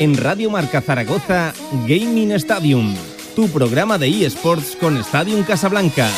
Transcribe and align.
En 0.00 0.16
Radio 0.16 0.48
Marca 0.48 0.80
Zaragoza, 0.80 1.52
Gaming 1.86 2.32
Stadium, 2.32 2.96
tu 3.36 3.50
programa 3.50 3.98
de 3.98 4.24
eSports 4.24 4.74
con 4.74 4.96
Stadium 4.96 5.42
Casablanca. 5.42 6.08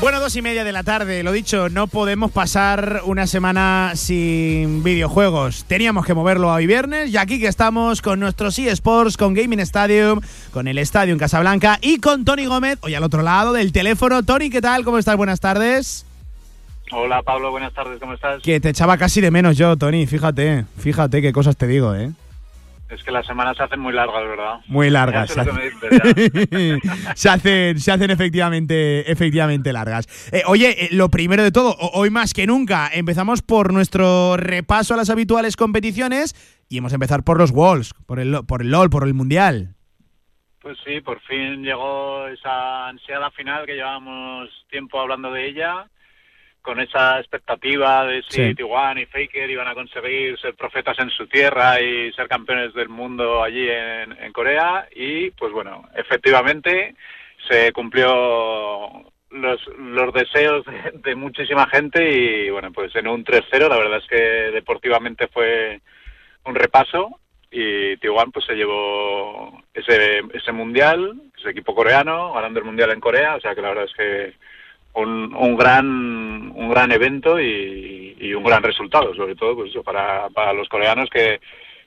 Bueno, 0.00 0.20
dos 0.20 0.36
y 0.36 0.42
media 0.42 0.62
de 0.62 0.70
la 0.70 0.84
tarde, 0.84 1.24
lo 1.24 1.32
dicho, 1.32 1.68
no 1.68 1.88
podemos 1.88 2.30
pasar 2.30 3.02
una 3.06 3.26
semana 3.26 3.94
sin 3.96 4.84
videojuegos. 4.84 5.64
Teníamos 5.64 6.06
que 6.06 6.14
moverlo 6.14 6.52
hoy 6.52 6.68
viernes 6.68 7.10
y 7.10 7.16
aquí 7.16 7.40
que 7.40 7.48
estamos 7.48 8.02
con 8.02 8.20
nuestros 8.20 8.56
eSports, 8.60 9.16
con 9.16 9.34
Gaming 9.34 9.58
Stadium, 9.58 10.20
con 10.52 10.68
el 10.68 10.78
Estadio 10.78 11.12
en 11.12 11.18
Casablanca 11.18 11.80
y 11.82 11.98
con 11.98 12.24
Tony 12.24 12.46
Gómez, 12.46 12.78
hoy 12.82 12.94
al 12.94 13.02
otro 13.02 13.22
lado 13.22 13.52
del 13.52 13.72
teléfono. 13.72 14.22
Tony, 14.22 14.48
¿qué 14.48 14.60
tal? 14.60 14.84
¿Cómo 14.84 14.98
estás? 14.98 15.16
Buenas 15.16 15.40
tardes. 15.40 16.05
Hola 16.92 17.22
Pablo, 17.22 17.50
buenas 17.50 17.72
tardes, 17.72 17.98
¿cómo 17.98 18.12
estás? 18.12 18.42
Que 18.42 18.60
te 18.60 18.68
echaba 18.68 18.96
casi 18.96 19.20
de 19.20 19.30
menos 19.30 19.56
yo, 19.56 19.76
Tony, 19.76 20.06
fíjate, 20.06 20.66
fíjate 20.78 21.20
qué 21.20 21.32
cosas 21.32 21.56
te 21.56 21.66
digo, 21.66 21.94
¿eh? 21.94 22.12
Es 22.88 23.02
que 23.02 23.10
las 23.10 23.26
semanas 23.26 23.56
se 23.56 23.64
hacen 23.64 23.80
muy 23.80 23.92
largas, 23.92 24.22
¿verdad? 24.22 24.60
Muy 24.68 24.90
largas. 24.90 25.32
Se, 25.32 25.42
se, 27.16 27.28
hacen, 27.28 27.80
se 27.80 27.90
hacen 27.90 28.10
efectivamente, 28.12 29.10
efectivamente 29.10 29.72
largas. 29.72 30.06
Eh, 30.32 30.42
oye, 30.46 30.84
eh, 30.84 30.88
lo 30.92 31.08
primero 31.08 31.42
de 31.42 31.50
todo, 31.50 31.74
hoy 31.94 32.10
más 32.10 32.32
que 32.32 32.46
nunca, 32.46 32.88
empezamos 32.92 33.42
por 33.42 33.72
nuestro 33.72 34.36
repaso 34.36 34.94
a 34.94 34.96
las 34.96 35.10
habituales 35.10 35.56
competiciones 35.56 36.36
y 36.68 36.78
hemos 36.78 36.92
a 36.92 36.96
empezar 36.96 37.24
por 37.24 37.38
los 37.38 37.50
Walls, 37.50 37.92
por 38.06 38.20
el, 38.20 38.44
por 38.46 38.62
el 38.62 38.70
LOL, 38.70 38.88
por 38.88 39.02
el 39.02 39.14
Mundial. 39.14 39.74
Pues 40.60 40.78
sí, 40.84 41.00
por 41.00 41.20
fin 41.22 41.64
llegó 41.64 42.28
esa 42.28 42.86
ansiada 42.86 43.32
final 43.32 43.66
que 43.66 43.74
llevábamos 43.74 44.48
tiempo 44.70 45.00
hablando 45.00 45.32
de 45.32 45.48
ella 45.48 45.88
con 46.66 46.80
esa 46.80 47.20
expectativa 47.20 48.04
de 48.04 48.24
si 48.28 48.52
Tijuana 48.56 49.00
y 49.00 49.06
Faker 49.06 49.48
iban 49.48 49.68
a 49.68 49.74
conseguir 49.74 50.36
ser 50.40 50.56
profetas 50.56 50.98
en 50.98 51.10
su 51.10 51.28
tierra 51.28 51.80
y 51.80 52.12
ser 52.12 52.26
campeones 52.26 52.74
del 52.74 52.88
mundo 52.88 53.40
allí 53.40 53.68
en, 53.70 54.32
Corea. 54.32 54.88
Y 54.92 55.30
pues 55.30 55.52
bueno, 55.52 55.88
efectivamente 55.94 56.96
se 57.48 57.70
cumplió 57.72 58.90
los, 59.30 59.64
los 59.78 60.12
deseos 60.12 60.64
de, 60.92 61.14
muchísima 61.14 61.68
gente 61.68 62.02
y 62.10 62.50
bueno, 62.50 62.72
pues 62.72 62.94
en 62.96 63.06
un 63.06 63.24
3-0 63.24 63.68
la 63.68 63.78
verdad 63.78 63.98
es 63.98 64.08
que 64.08 64.50
deportivamente 64.50 65.28
fue 65.28 65.80
un 66.46 66.56
repaso 66.56 67.20
y 67.48 67.96
Tijuana 67.98 68.32
pues 68.32 68.44
se 68.44 68.56
llevó 68.56 69.62
ese, 69.72 70.20
ese 70.34 70.50
mundial, 70.50 71.14
ese 71.38 71.50
equipo 71.50 71.76
coreano, 71.76 72.32
ganando 72.32 72.58
el 72.58 72.66
mundial 72.66 72.90
en 72.90 72.98
Corea, 72.98 73.36
o 73.36 73.40
sea 73.40 73.54
que 73.54 73.62
la 73.62 73.68
verdad 73.68 73.84
es 73.84 73.94
que 73.94 74.34
un, 74.96 75.34
un 75.34 75.56
gran 75.56 76.52
un 76.54 76.70
gran 76.70 76.90
evento 76.90 77.38
y, 77.40 78.34
un 78.34 78.44
gran 78.44 78.62
resultado, 78.62 79.14
sobre 79.14 79.34
todo 79.34 79.56
pues 79.56 79.72
para, 79.84 80.28
para 80.30 80.52
los 80.52 80.68
coreanos 80.68 81.08
que, 81.10 81.40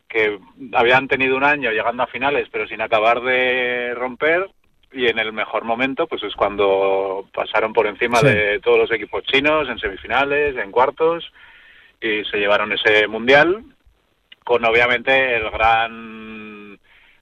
que 0.07 0.39
habían 0.73 1.07
tenido 1.07 1.35
un 1.35 1.43
año 1.43 1.69
llegando 1.71 2.03
a 2.03 2.07
finales 2.07 2.47
pero 2.51 2.67
sin 2.67 2.81
acabar 2.81 3.21
de 3.21 3.93
romper 3.93 4.49
y 4.91 5.07
en 5.07 5.19
el 5.19 5.33
mejor 5.33 5.63
momento 5.63 6.07
pues 6.07 6.23
es 6.23 6.33
cuando 6.35 7.27
pasaron 7.33 7.73
por 7.73 7.87
encima 7.87 8.21
de 8.21 8.59
todos 8.61 8.79
los 8.79 8.91
equipos 8.91 9.23
chinos 9.25 9.67
en 9.69 9.79
semifinales, 9.79 10.55
en 10.57 10.71
cuartos 10.71 11.31
y 12.01 12.23
se 12.25 12.37
llevaron 12.37 12.71
ese 12.71 13.07
mundial 13.07 13.63
con 14.43 14.65
obviamente 14.65 15.35
el 15.35 15.49
gran 15.51 16.79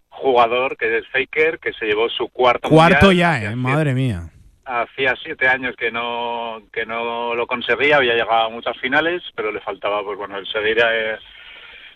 jugador 0.09 0.77
que 0.77 0.99
es 0.99 1.07
Faker 1.07 1.59
que 1.59 1.73
se 1.73 1.85
llevó 1.85 2.07
su 2.09 2.29
cuarto 2.29 2.69
cuarto 2.69 3.11
ya, 3.11 3.41
eh, 3.41 3.55
madre 3.55 3.93
mía 3.93 4.31
hacía 4.67 5.15
siete 5.23 5.47
años 5.47 5.75
que 5.75 5.91
no 5.91 6.61
que 6.71 6.85
no 6.85 7.33
lo 7.33 7.47
conseguía, 7.47 7.97
había 7.97 8.13
llegado 8.13 8.45
a 8.45 8.49
muchas 8.49 8.77
finales, 8.77 9.23
pero 9.35 9.51
le 9.51 9.61
faltaba 9.61 10.03
pues 10.03 10.17
bueno 10.17 10.37
el 10.37 10.47
seguir 10.47 10.77
eh, 10.83 11.17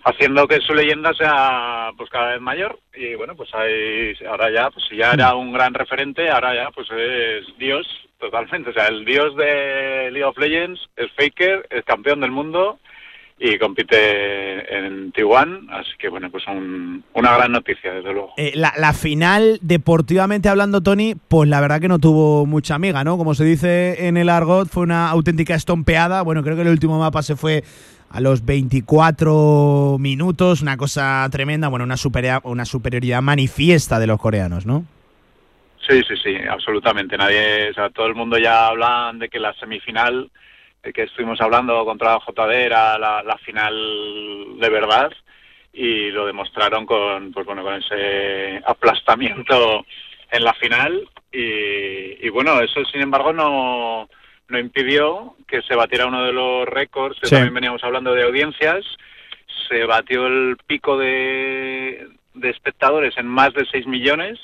haciendo 0.03 0.47
que 0.47 0.61
su 0.61 0.73
leyenda 0.73 1.13
sea 1.13 1.91
pues 1.97 2.09
cada 2.09 2.31
vez 2.31 2.41
mayor. 2.41 2.80
Y 2.94 3.16
bueno 3.16 3.35
pues 3.35 3.53
ahí, 3.53 4.13
ahora 4.28 4.50
ya 4.50 4.72
pues 4.72 4.85
si 4.90 4.96
ya 4.96 5.12
era 5.12 5.35
un 5.35 5.51
gran 5.51 5.73
referente, 5.73 6.29
ahora 6.29 6.56
ya 6.56 6.72
pues 6.72 6.90
es 6.91 7.46
Dios 7.57 7.85
totalmente, 8.19 8.69
o 8.69 8.73
sea 8.73 8.88
el 8.88 9.03
Dios 9.03 9.35
de 9.35 10.09
League 10.12 10.23
of 10.23 10.38
Legends 10.38 10.79
es 10.96 11.12
Faker, 11.13 11.67
es 11.69 11.84
campeón 11.84 12.22
del 12.22 12.31
mundo 12.31 12.79
y 13.44 13.57
compite 13.57 14.78
en 14.78 15.12
Tijuana, 15.13 15.62
así 15.72 15.90
que 15.97 16.09
bueno, 16.09 16.29
pues 16.29 16.44
una 16.47 17.35
gran 17.35 17.52
noticia, 17.52 17.91
desde 17.91 18.13
luego. 18.13 18.34
Eh, 18.38 18.53
la, 18.56 18.94
final, 18.94 19.57
deportivamente 19.63 20.47
hablando, 20.47 20.81
Tony, 20.81 21.16
pues 21.28 21.50
la 21.50 21.59
verdad 21.59 21.81
que 21.81 21.88
no 21.88 21.97
tuvo 21.97 22.46
mucha 22.46 22.75
amiga, 22.75 23.03
¿no? 23.03 23.18
Como 23.18 23.34
se 23.34 23.44
dice 23.44 24.07
en 24.07 24.18
el 24.18 24.29
argot, 24.29 24.69
fue 24.69 24.84
una 24.84 25.09
auténtica 25.09 25.56
estompeada. 25.56 26.22
Bueno, 26.22 26.44
creo 26.44 26.56
que 26.56 26.62
el 26.62 26.68
último 26.68 27.00
mapa 27.00 27.24
se 27.24 27.35
fue 27.35 27.63
a 28.12 28.22
los 28.22 28.46
24 28.46 29.97
minutos, 30.00 30.62
una 30.62 30.78
cosa 30.78 31.28
tremenda, 31.31 31.68
bueno, 31.68 31.85
una, 31.85 31.97
superioridad, 31.97 32.41
una 32.44 32.66
superioridad 32.66 33.23
manifiesta 33.23 33.97
de 33.97 34.06
los 34.06 34.19
coreanos, 34.19 34.68
¿no? 34.68 34.85
Sí, 35.90 36.00
sí, 36.08 36.13
sí, 36.23 36.35
absolutamente. 36.47 37.18
Nadie, 37.18 37.72
o 37.72 37.73
sea, 37.73 37.90
todo 37.90 38.06
el 38.06 38.13
mundo 38.13 38.38
ya 38.38 38.68
habla 38.68 39.12
de 39.16 39.29
que 39.29 39.40
la 39.40 39.56
semifinal 39.56 40.29
que 40.81 41.03
estuvimos 41.03 41.40
hablando 41.42 41.86
contra 41.86 42.18
JD 42.18 42.52
era 42.52 42.97
la, 42.97 43.38
final 43.46 44.59
de 44.59 44.69
verdad 44.69 45.12
y 45.72 46.09
lo 46.09 46.25
demostraron 46.25 46.86
con 46.86 47.31
pues 47.31 47.46
bueno 47.46 47.64
con 47.64 47.75
ese 47.75 48.62
aplastamiento 48.66 49.86
en 50.31 50.44
la 50.44 50.53
final. 50.53 51.08
Y, 51.31 52.28
bueno 52.30 52.59
eso 52.62 52.84
sin 52.86 53.02
embargo 53.02 53.31
no 53.31 54.09
no 54.47 54.59
impidió 54.59 55.36
que 55.47 55.62
se 55.62 55.75
batiera 55.75 56.08
uno 56.08 56.24
de 56.25 56.34
los 56.34 56.68
récords 56.68 57.20
que 57.22 57.30
también 57.30 57.53
veníamos 57.53 57.84
hablando 57.84 58.14
de 58.14 58.24
audiencias. 58.24 58.84
Se 59.70 59.86
batió 59.86 60.28
el 60.28 60.58
pico 60.66 60.97
de, 60.97 62.08
de 62.34 62.50
espectadores 62.50 63.16
en 63.18 63.28
más 63.28 63.53
de 63.53 63.66
6 63.66 63.86
millones 63.88 64.40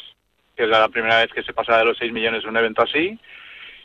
que 0.55 0.63
es 0.63 0.69
la 0.69 0.87
primera 0.89 1.19
vez 1.19 1.31
que 1.33 1.43
se 1.43 1.53
pasa 1.53 1.77
de 1.77 1.85
los 1.85 1.97
6 1.97 2.11
millones 2.13 2.45
un 2.45 2.57
evento 2.57 2.83
así 2.83 3.19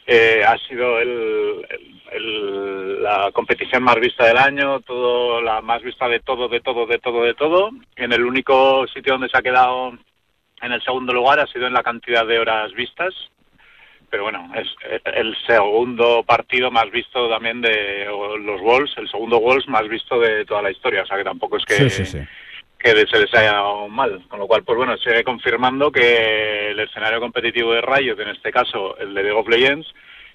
eh, 0.07 0.43
ha 0.47 0.59
sido 0.59 0.99
el, 0.99 1.67
la 3.03 3.31
competición 3.33 3.83
más 3.83 3.97
vista 3.97 4.27
del 4.27 4.39
año, 4.39 4.81
todo 4.81 5.41
la 5.41 5.61
más 5.61 5.83
vista 5.83 6.09
de 6.09 6.21
todo, 6.21 6.49
de 6.49 6.61
todo, 6.61 6.87
de 6.87 6.99
todo, 6.99 7.23
de 7.23 7.35
todo. 7.35 7.71
En 7.97 8.13
el 8.13 8.25
único 8.25 8.87
sitio 8.89 9.15
donde 9.15 9.29
se 9.29 9.39
ha 9.39 9.43
quedado 9.43 9.93
en 10.61 10.73
el 10.73 10.83
segundo 10.83 11.13
lugar 11.13 11.41
ha 11.41 11.47
sido 11.47 11.67
en 11.67 11.73
la 11.73 11.83
cantidad 11.83 12.27
de 12.27 12.39
horas 12.39 12.73
vistas. 12.73 13.15
Pero 14.11 14.25
bueno, 14.25 14.51
es 14.55 14.69
el 15.07 15.35
segundo 15.47 16.23
partido 16.23 16.71
más 16.71 16.91
visto 16.91 17.31
también 17.31 17.63
de 17.63 18.05
los 18.41 18.61
Wolves, 18.61 18.93
el 18.99 19.09
segundo 19.09 19.41
Wolves 19.41 19.67
más 19.69 19.89
visto 19.89 20.21
de 20.21 20.45
toda 20.45 20.61
la 20.61 20.71
historia. 20.71 21.03
O 21.03 21.07
sea 21.07 21.17
que 21.17 21.25
tampoco 21.25 21.57
es 21.57 21.65
que, 21.65 22.27
que 22.83 22.91
se 23.07 23.19
les 23.19 23.33
haya 23.35 23.53
dado 23.53 23.89
mal. 23.89 24.23
Con 24.29 24.41
lo 24.41 24.47
cual, 24.47 24.65
pues 24.65 24.77
bueno, 24.77 24.97
sigue 24.99 25.25
confirmando 25.25 25.91
que 25.91 26.71
el 26.71 26.81
escenario 26.81 27.21
competitivo 27.21 27.73
de 27.73 27.81
Riot, 27.81 28.21
en 28.21 28.29
este 28.29 28.51
caso 28.51 28.97
el 28.99 29.15
de 29.15 29.23
League 29.23 29.39
of 29.39 29.49
Legends, 29.49 29.87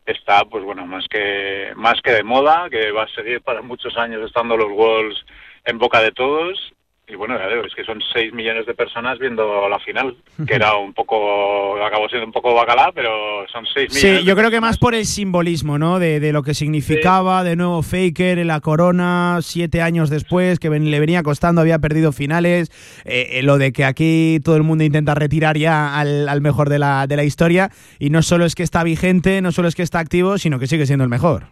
está 0.05 0.45
pues 0.45 0.63
bueno 0.63 0.85
más 0.87 1.05
que 1.09 1.73
más 1.75 2.01
que 2.01 2.11
de 2.11 2.23
moda 2.23 2.69
que 2.69 2.91
va 2.91 3.03
a 3.03 3.09
seguir 3.09 3.41
para 3.41 3.61
muchos 3.61 3.97
años 3.97 4.25
estando 4.25 4.55
los 4.55 4.69
Wolves 4.69 5.17
en 5.65 5.77
boca 5.77 6.01
de 6.01 6.11
todos 6.11 6.73
y 7.09 7.15
bueno, 7.15 7.37
ya 7.37 7.45
es 7.65 7.73
que 7.73 7.85
son 7.85 8.01
6 8.13 8.33
millones 8.33 8.65
de 8.65 8.73
personas 8.73 9.17
viendo 9.17 9.69
la 9.69 9.79
final, 9.79 10.17
que 10.45 10.55
era 10.55 10.75
un 10.75 10.93
poco, 10.93 11.81
acabó 11.81 12.09
siendo 12.09 12.25
un 12.25 12.33
poco 12.33 12.53
bacalá, 12.53 12.91
pero 12.93 13.47
son 13.47 13.65
6 13.65 13.95
millones. 13.95 14.19
Sí, 14.19 14.25
yo 14.25 14.35
creo 14.35 14.51
que 14.51 14.59
más 14.59 14.77
por 14.77 14.93
el 14.93 15.05
simbolismo, 15.05 15.77
¿no? 15.77 15.99
De, 15.99 16.19
de 16.19 16.33
lo 16.33 16.43
que 16.43 16.53
significaba 16.53 17.45
de 17.45 17.55
nuevo 17.55 17.81
Faker 17.81 18.39
en 18.39 18.47
la 18.47 18.59
corona, 18.59 19.39
siete 19.41 19.81
años 19.81 20.09
después, 20.09 20.59
que 20.59 20.69
le 20.69 20.99
venía 20.99 21.23
costando, 21.23 21.61
había 21.61 21.79
perdido 21.79 22.11
finales, 22.11 22.69
eh, 23.05 23.39
eh, 23.39 23.43
lo 23.43 23.57
de 23.57 23.71
que 23.71 23.85
aquí 23.85 24.41
todo 24.43 24.57
el 24.57 24.63
mundo 24.63 24.83
intenta 24.83 25.15
retirar 25.15 25.57
ya 25.57 25.97
al, 25.97 26.27
al 26.27 26.41
mejor 26.41 26.67
de 26.67 26.79
la, 26.79 27.07
de 27.07 27.15
la 27.15 27.23
historia, 27.23 27.69
y 27.99 28.09
no 28.09 28.21
solo 28.21 28.43
es 28.43 28.53
que 28.53 28.63
está 28.63 28.83
vigente, 28.83 29.41
no 29.41 29.53
solo 29.53 29.69
es 29.69 29.75
que 29.75 29.83
está 29.83 29.99
activo, 29.99 30.37
sino 30.37 30.59
que 30.59 30.67
sigue 30.67 30.85
siendo 30.85 31.05
el 31.05 31.09
mejor. 31.09 31.45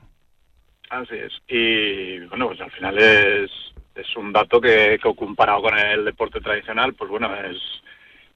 Así 0.90 1.16
es, 1.16 1.31
y 1.48 2.19
bueno, 2.28 2.48
pues 2.48 2.60
al 2.60 2.72
final 2.72 2.98
es 2.98 3.64
es 3.95 4.15
un 4.18 4.33
dato 4.33 4.59
que, 4.59 5.00
que 5.01 5.15
comparado 5.15 5.62
con 5.62 5.77
el 5.77 6.03
deporte 6.06 6.42
tradicional, 6.42 6.94
pues 6.94 7.09
bueno, 7.09 7.33
es, 7.33 7.57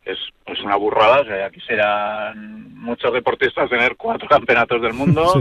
es, 0.05 0.17
es 0.45 0.59
una 0.61 0.75
burrada. 0.75 1.21
O 1.21 1.25
sea, 1.25 1.49
quisieran 1.49 2.73
muchos 2.75 3.13
deportistas 3.13 3.69
tener 3.69 3.95
cuatro 3.97 4.27
campeonatos 4.29 4.81
del 4.81 4.93
mundo, 4.93 5.33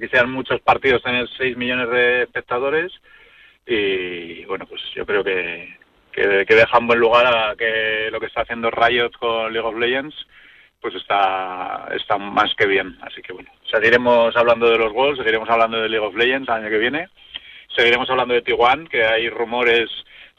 quisieran 0.00 0.30
muchos 0.30 0.60
partidos 0.60 1.02
tener 1.02 1.28
seis 1.38 1.56
millones 1.56 1.88
de 1.90 2.22
espectadores. 2.22 2.92
Y 3.66 4.44
bueno, 4.44 4.66
pues 4.66 4.82
yo 4.94 5.06
creo 5.06 5.24
que, 5.24 5.78
que, 6.12 6.44
que 6.46 6.54
deja 6.54 6.78
un 6.78 6.86
buen 6.86 6.98
lugar 6.98 7.26
a 7.26 7.56
que 7.56 8.08
lo 8.10 8.20
que 8.20 8.26
está 8.26 8.42
haciendo 8.42 8.70
Riot 8.70 9.12
con 9.18 9.52
League 9.52 9.66
of 9.66 9.76
Legends 9.76 10.14
pues 10.80 10.96
está, 10.96 11.88
está 11.96 12.18
más 12.18 12.54
que 12.56 12.66
bien. 12.66 12.98
Así 13.00 13.22
que 13.22 13.32
bueno, 13.32 13.50
seguiremos 13.72 14.36
hablando 14.36 14.68
de 14.68 14.76
los 14.76 14.92
gols, 14.92 15.16
seguiremos 15.16 15.48
hablando 15.48 15.80
de 15.80 15.88
League 15.88 16.04
of 16.04 16.14
Legends 16.14 16.46
el 16.46 16.54
año 16.54 16.68
que 16.68 16.78
viene 16.78 17.08
Seguiremos 17.74 18.08
hablando 18.10 18.34
de 18.34 18.42
Tijuana, 18.42 18.88
que 18.88 19.04
hay 19.04 19.28
rumores, 19.28 19.90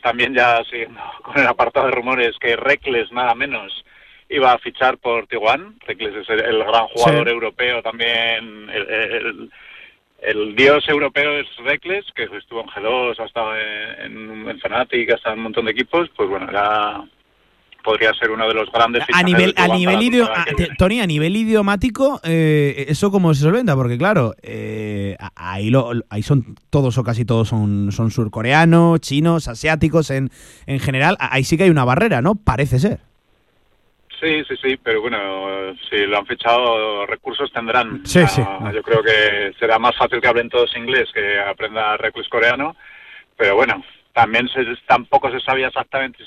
también 0.01 0.33
ya 0.33 0.63
siguiendo 0.63 0.99
con 1.21 1.37
el 1.37 1.47
apartado 1.47 1.87
de 1.87 1.93
rumores, 1.93 2.37
que 2.39 2.55
Reckless 2.55 3.11
nada 3.11 3.35
menos 3.35 3.83
iba 4.29 4.51
a 4.51 4.59
fichar 4.59 4.97
por 4.97 5.27
Tijuana. 5.27 5.73
Reckless 5.85 6.15
es 6.15 6.29
el, 6.29 6.63
gran 6.63 6.87
jugador 6.87 7.29
europeo 7.29 7.81
también, 7.81 8.69
el, 8.69 9.49
el 10.21 10.55
dios 10.55 10.87
europeo 10.89 11.39
es 11.39 11.47
Reckless, 11.57 12.05
que 12.13 12.23
estuvo 12.23 12.61
en 12.61 12.67
G2, 12.67 13.19
ha 13.19 13.25
estado 13.25 13.55
en, 13.55 14.49
en 14.49 14.59
Fnatic, 14.59 15.11
ha 15.11 15.15
estado 15.15 15.33
en 15.33 15.39
un 15.39 15.43
montón 15.43 15.65
de 15.65 15.71
equipos, 15.71 16.09
pues 16.15 16.29
bueno, 16.29 16.49
era 16.49 17.03
podría 17.85 18.13
ser 18.13 18.31
uno 18.31 18.47
de 18.47 18.53
los 18.53 18.69
grandes 18.71 19.03
a 19.13 19.23
nivel 19.23 19.53
a 19.55 19.67
nivel 19.67 20.27
Tony 20.77 20.99
a 20.99 21.07
nivel 21.07 21.35
idiomático 21.37 22.19
eh, 22.23 22.85
eso 22.89 23.11
cómo 23.11 23.33
se 23.33 23.41
solventa 23.41 23.75
porque 23.75 23.97
claro 23.97 24.33
eh, 24.41 25.15
ahí 25.35 25.69
lo, 25.69 25.91
ahí 26.09 26.23
son 26.23 26.55
todos 26.69 26.97
o 26.97 27.03
casi 27.03 27.23
todos 27.23 27.47
son 27.47 27.91
son 27.91 28.11
surcoreanos 28.11 28.99
chinos 28.99 29.47
asiáticos 29.47 30.09
en 30.09 30.31
en 30.65 30.79
general 30.79 31.15
ahí 31.19 31.43
sí 31.43 31.55
que 31.55 31.63
hay 31.63 31.69
una 31.69 31.85
barrera 31.85 32.21
no 32.21 32.35
parece 32.35 32.79
ser 32.79 32.99
Sí, 34.19 34.43
sí, 34.47 34.55
sí, 34.63 34.79
pero 34.81 35.01
bueno, 35.01 35.75
si 35.89 35.97
lo 35.97 36.17
han 36.17 36.25
fichado, 36.25 37.05
recursos 37.05 37.51
tendrán. 37.51 38.05
Sí, 38.05 38.25
sí. 38.27 38.41
Yo 38.73 38.81
creo 38.81 39.03
que 39.03 39.53
será 39.59 39.77
más 39.77 39.95
fácil 39.97 40.21
que 40.21 40.27
hablen 40.27 40.49
todos 40.49 40.75
inglés 40.77 41.09
que 41.13 41.37
aprenda 41.39 41.97
reclus 41.97 42.27
coreano, 42.29 42.75
pero 43.35 43.55
bueno, 43.55 43.83
también 44.15 44.47
se, 44.47 44.63
tampoco 44.87 45.29
se 45.29 45.41
sabía 45.41 45.67
exactamente 45.67 46.23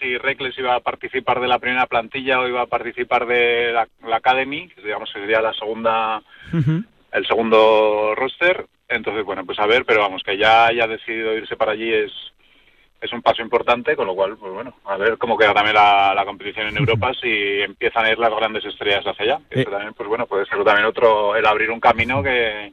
si 0.00 0.18
Reckless 0.18 0.58
iba 0.58 0.74
a 0.74 0.80
participar 0.80 1.38
de 1.38 1.46
la 1.46 1.60
primera 1.60 1.86
plantilla 1.86 2.40
o 2.40 2.48
iba 2.48 2.62
a 2.62 2.66
participar 2.66 3.26
de 3.26 3.72
la, 3.72 4.16
Academy, 4.16 4.66
que 4.66 4.82
digamos 4.82 5.08
sería 5.10 5.40
la 5.40 5.52
segunda, 5.52 6.20
el 7.12 7.26
segundo 7.28 8.16
roster. 8.16 8.66
Entonces, 8.88 9.24
bueno, 9.24 9.46
pues 9.46 9.56
a 9.60 9.66
ver, 9.66 9.84
pero 9.84 10.00
vamos, 10.00 10.24
que 10.24 10.36
ya 10.36 10.66
haya 10.66 10.88
decidido 10.88 11.32
irse 11.36 11.56
para 11.56 11.72
allí 11.72 11.94
es, 11.94 12.10
es 13.00 13.12
un 13.12 13.22
paso 13.22 13.40
importante, 13.40 13.94
con 13.94 14.08
lo 14.08 14.16
cual, 14.16 14.36
pues 14.36 14.52
bueno, 14.52 14.74
a 14.86 14.96
ver 14.96 15.16
cómo 15.16 15.38
queda 15.38 15.54
también 15.54 15.76
la, 15.76 16.24
competición 16.26 16.66
en 16.66 16.78
Europa 16.78 17.12
si 17.22 17.60
empiezan 17.60 18.06
a 18.06 18.10
ir 18.10 18.18
las 18.18 18.34
grandes 18.34 18.64
estrellas 18.64 19.06
hacia 19.06 19.24
allá. 19.24 19.40
Eh. 19.50 19.60
Eso 19.60 19.70
también, 19.70 19.94
pues 19.94 20.08
bueno, 20.08 20.26
puede 20.26 20.44
ser 20.46 20.64
también 20.64 20.86
otro, 20.86 21.36
el 21.36 21.46
abrir 21.46 21.70
un 21.70 21.78
camino 21.78 22.20
que, 22.20 22.72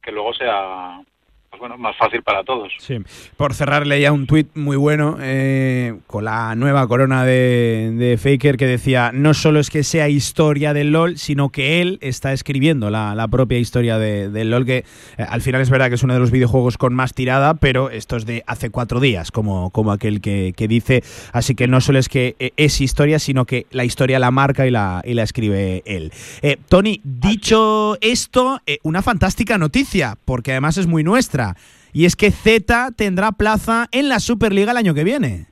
que 0.00 0.10
luego 0.10 0.32
sea 0.32 1.02
pues 1.50 1.60
bueno, 1.60 1.78
más 1.78 1.96
fácil 1.96 2.22
para 2.22 2.44
todos. 2.44 2.72
Sí. 2.78 2.98
Por 3.36 3.54
cerrarle 3.54 4.00
ya 4.00 4.12
un 4.12 4.26
tuit 4.26 4.48
muy 4.54 4.76
bueno 4.76 5.16
eh, 5.20 5.94
con 6.06 6.24
la 6.24 6.54
nueva 6.54 6.86
corona 6.88 7.24
de, 7.24 8.18
Faker 8.22 8.56
que 8.56 8.66
decía, 8.66 9.10
no 9.14 9.34
solo 9.34 9.60
es 9.60 9.70
que 9.70 9.84
sea 9.84 10.08
historia 10.08 10.72
del 10.72 10.92
LOL, 10.92 11.18
sino 11.18 11.50
que 11.50 11.80
él 11.80 11.98
está 12.02 12.32
escribiendo 12.32 12.90
la, 12.90 13.26
propia 13.30 13.58
historia 13.58 13.98
del 13.98 14.50
LOL, 14.50 14.64
que 14.64 14.78
eh, 14.78 14.84
al 15.28 15.40
final 15.40 15.60
es 15.60 15.70
verdad 15.70 15.88
que 15.88 15.96
es 15.96 16.02
uno 16.02 16.14
de 16.14 16.20
los 16.20 16.30
videojuegos 16.30 16.78
con 16.78 16.94
más 16.94 17.14
tirada, 17.14 17.54
pero 17.54 17.90
esto 17.90 18.16
es 18.16 18.26
de 18.26 18.42
hace 18.46 18.70
cuatro 18.70 19.00
días, 19.00 19.30
como, 19.30 19.70
como 19.70 19.92
aquel 19.92 20.20
que, 20.20 20.54
dice, 20.68 21.02
así 21.32 21.54
que 21.54 21.68
no 21.68 21.80
solo 21.80 21.98
es 21.98 22.08
que 22.08 22.36
eh, 22.38 22.52
es 22.56 22.80
historia, 22.80 23.18
sino 23.18 23.44
que 23.44 23.66
la 23.70 23.84
historia 23.84 24.18
la 24.18 24.30
marca 24.30 24.66
y 24.66 24.70
la, 24.70 25.02
y 25.04 25.14
la 25.14 25.22
escribe 25.22 25.82
él. 25.86 26.12
Tony, 26.68 27.00
dicho 27.04 27.98
esto, 28.00 28.60
una 28.82 29.02
fantástica 29.02 29.58
noticia, 29.58 30.16
porque 30.24 30.52
además 30.52 30.76
es 30.78 30.86
muy 30.86 31.02
nuestra. 31.02 31.35
Y 31.92 32.04
es 32.04 32.16
que 32.16 32.30
Z 32.30 32.90
tendrá 32.96 33.32
plaza 33.32 33.88
en 33.92 34.08
la 34.08 34.20
Superliga 34.20 34.72
el 34.72 34.76
año 34.76 34.94
que 34.94 35.04
viene. 35.04 35.46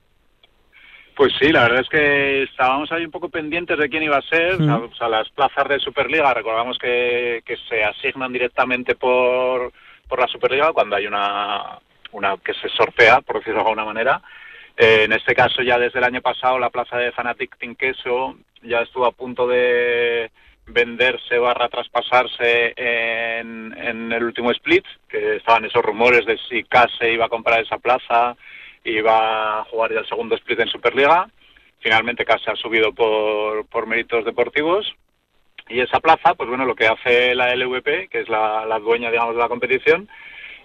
Pues 1.17 1.33
sí, 1.39 1.53
la 1.53 1.63
verdad 1.63 1.81
es 1.81 1.89
que 1.89 2.43
estábamos 2.43 2.91
ahí 2.91 3.05
un 3.05 3.11
poco 3.11 3.29
pendientes 3.29 3.79
de 3.79 3.89
quién 3.89 4.03
iba 4.03 4.17
a 4.17 4.23
ser. 4.23 4.61
O 4.61 4.95
sea, 4.97 5.09
las 5.09 5.29
plazas 5.31 5.69
de 5.69 5.79
Superliga, 5.79 6.35
recordamos 6.35 6.77
que, 6.79 7.43
se 7.69 7.85
asignan 7.85 8.33
directamente 8.33 8.97
por, 8.97 9.73
por 10.09 10.21
la 10.21 10.27
Superliga 10.27 10.73
cuando 10.73 10.97
hay 10.97 11.07
una, 11.07 11.79
una 12.13 12.37
que 12.39 12.53
se 12.55 12.69
sortea, 12.69 13.21
por 13.21 13.39
decirlo 13.39 13.61
de 13.61 13.69
alguna 13.69 13.85
manera. 13.85 14.21
Eh, 14.77 15.05
en 15.05 15.13
este 15.13 15.35
caso, 15.35 15.63
ya 15.63 15.79
desde 15.79 16.01
el 16.01 16.05
año 16.05 16.21
pasado, 16.21 16.59
la 16.59 16.71
plaza 16.71 16.99
de 16.99 17.13
Fanatic 17.13 17.57
Queso 17.77 18.37
ya 18.63 18.81
estuvo 18.81 19.07
a 19.07 19.13
punto 19.13 19.47
de, 19.47 20.33
venderse 20.67 21.39
barra 21.39 21.69
traspasarse 21.69 22.73
en, 22.77 23.75
en 23.77 24.13
el 24.13 24.25
último 24.25 24.51
split, 24.53 24.85
que 25.09 25.37
estaban 25.37 25.65
esos 25.65 25.85
rumores 25.85 26.25
de 26.27 26.39
si 26.49 26.65
Case 26.65 27.13
iba 27.13 27.27
a 27.27 27.29
comprar 27.31 27.63
esa 27.63 27.79
plaza, 27.79 28.37
iba 28.85 29.61
a 29.61 29.65
jugar 29.65 29.93
ya 29.93 30.01
el 30.01 30.09
segundo 30.09 30.35
split 30.37 30.61
en 30.61 30.69
Superliga. 30.69 31.29
Finalmente 31.81 32.25
Case 32.25 32.51
ha 32.51 32.57
subido 32.57 32.93
por, 32.93 33.67
por 33.67 33.87
méritos 33.87 34.25
deportivos. 34.25 34.95
Y 35.69 35.81
esa 35.81 36.01
plaza, 36.01 36.35
pues 36.35 36.49
bueno, 36.49 36.67
lo 36.67 36.75
que 36.75 36.87
hace 36.87 37.35
la 37.35 37.55
LVP, 37.55 38.09
que 38.09 38.21
es 38.21 38.29
la, 38.29 38.67
la 38.67 38.79
dueña, 38.79 39.11
digamos, 39.11 39.35
de 39.35 39.41
la 39.41 39.49
competición, 39.49 40.09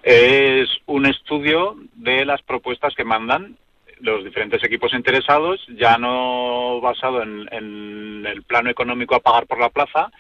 es 0.04 0.70
un 0.86 1.06
estudio 1.06 1.76
de 1.94 2.26
las 2.26 2.42
propuestas 2.42 2.96
que 2.96 3.04
mandan 3.04 3.58
los 4.00 4.24
diferentes 4.24 4.64
equipos 4.64 4.94
interesados, 4.94 5.66
ya 5.76 5.98
no 5.98 6.80
basado 6.82 7.22
en, 7.22 8.26
el 8.26 8.44
plano 8.44 8.70
económico 8.70 9.16
a 9.16 9.20
pagar 9.20 9.48
por 9.48 9.60
la 9.60 9.70
plaza, 9.70 10.12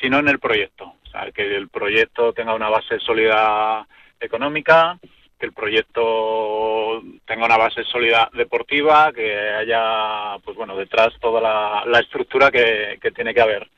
sino 0.00 0.18
en 0.18 0.28
el 0.28 0.38
proyecto. 0.38 0.94
O 1.04 1.10
sea, 1.10 1.30
que 1.32 1.56
el 1.56 1.68
proyecto 1.68 2.32
tenga 2.32 2.54
una 2.54 2.68
base 2.68 2.98
sólida 3.00 3.86
económica, 4.20 4.98
que 5.38 5.46
el 5.46 5.52
proyecto 5.52 7.02
tenga 7.26 7.46
una 7.46 7.56
base 7.56 7.84
sólida 7.84 8.28
deportiva, 8.32 9.12
que 9.12 9.36
haya, 9.38 10.38
pues 10.44 10.56
bueno, 10.56 10.76
detrás 10.76 11.10
toda 11.20 11.84
la, 11.86 12.00
estructura 12.00 12.50
que, 12.50 12.98
tiene 13.14 13.32
que 13.32 13.40
haber. 13.40 13.68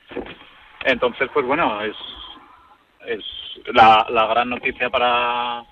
Entonces, 0.85 1.29
pues 1.33 1.47
bueno, 1.47 1.83
es, 1.83 1.97
es 3.07 3.25
la, 3.73 4.07
la 4.11 4.27
gran 4.27 4.49
noticia 4.49 4.89
para, 4.89 5.65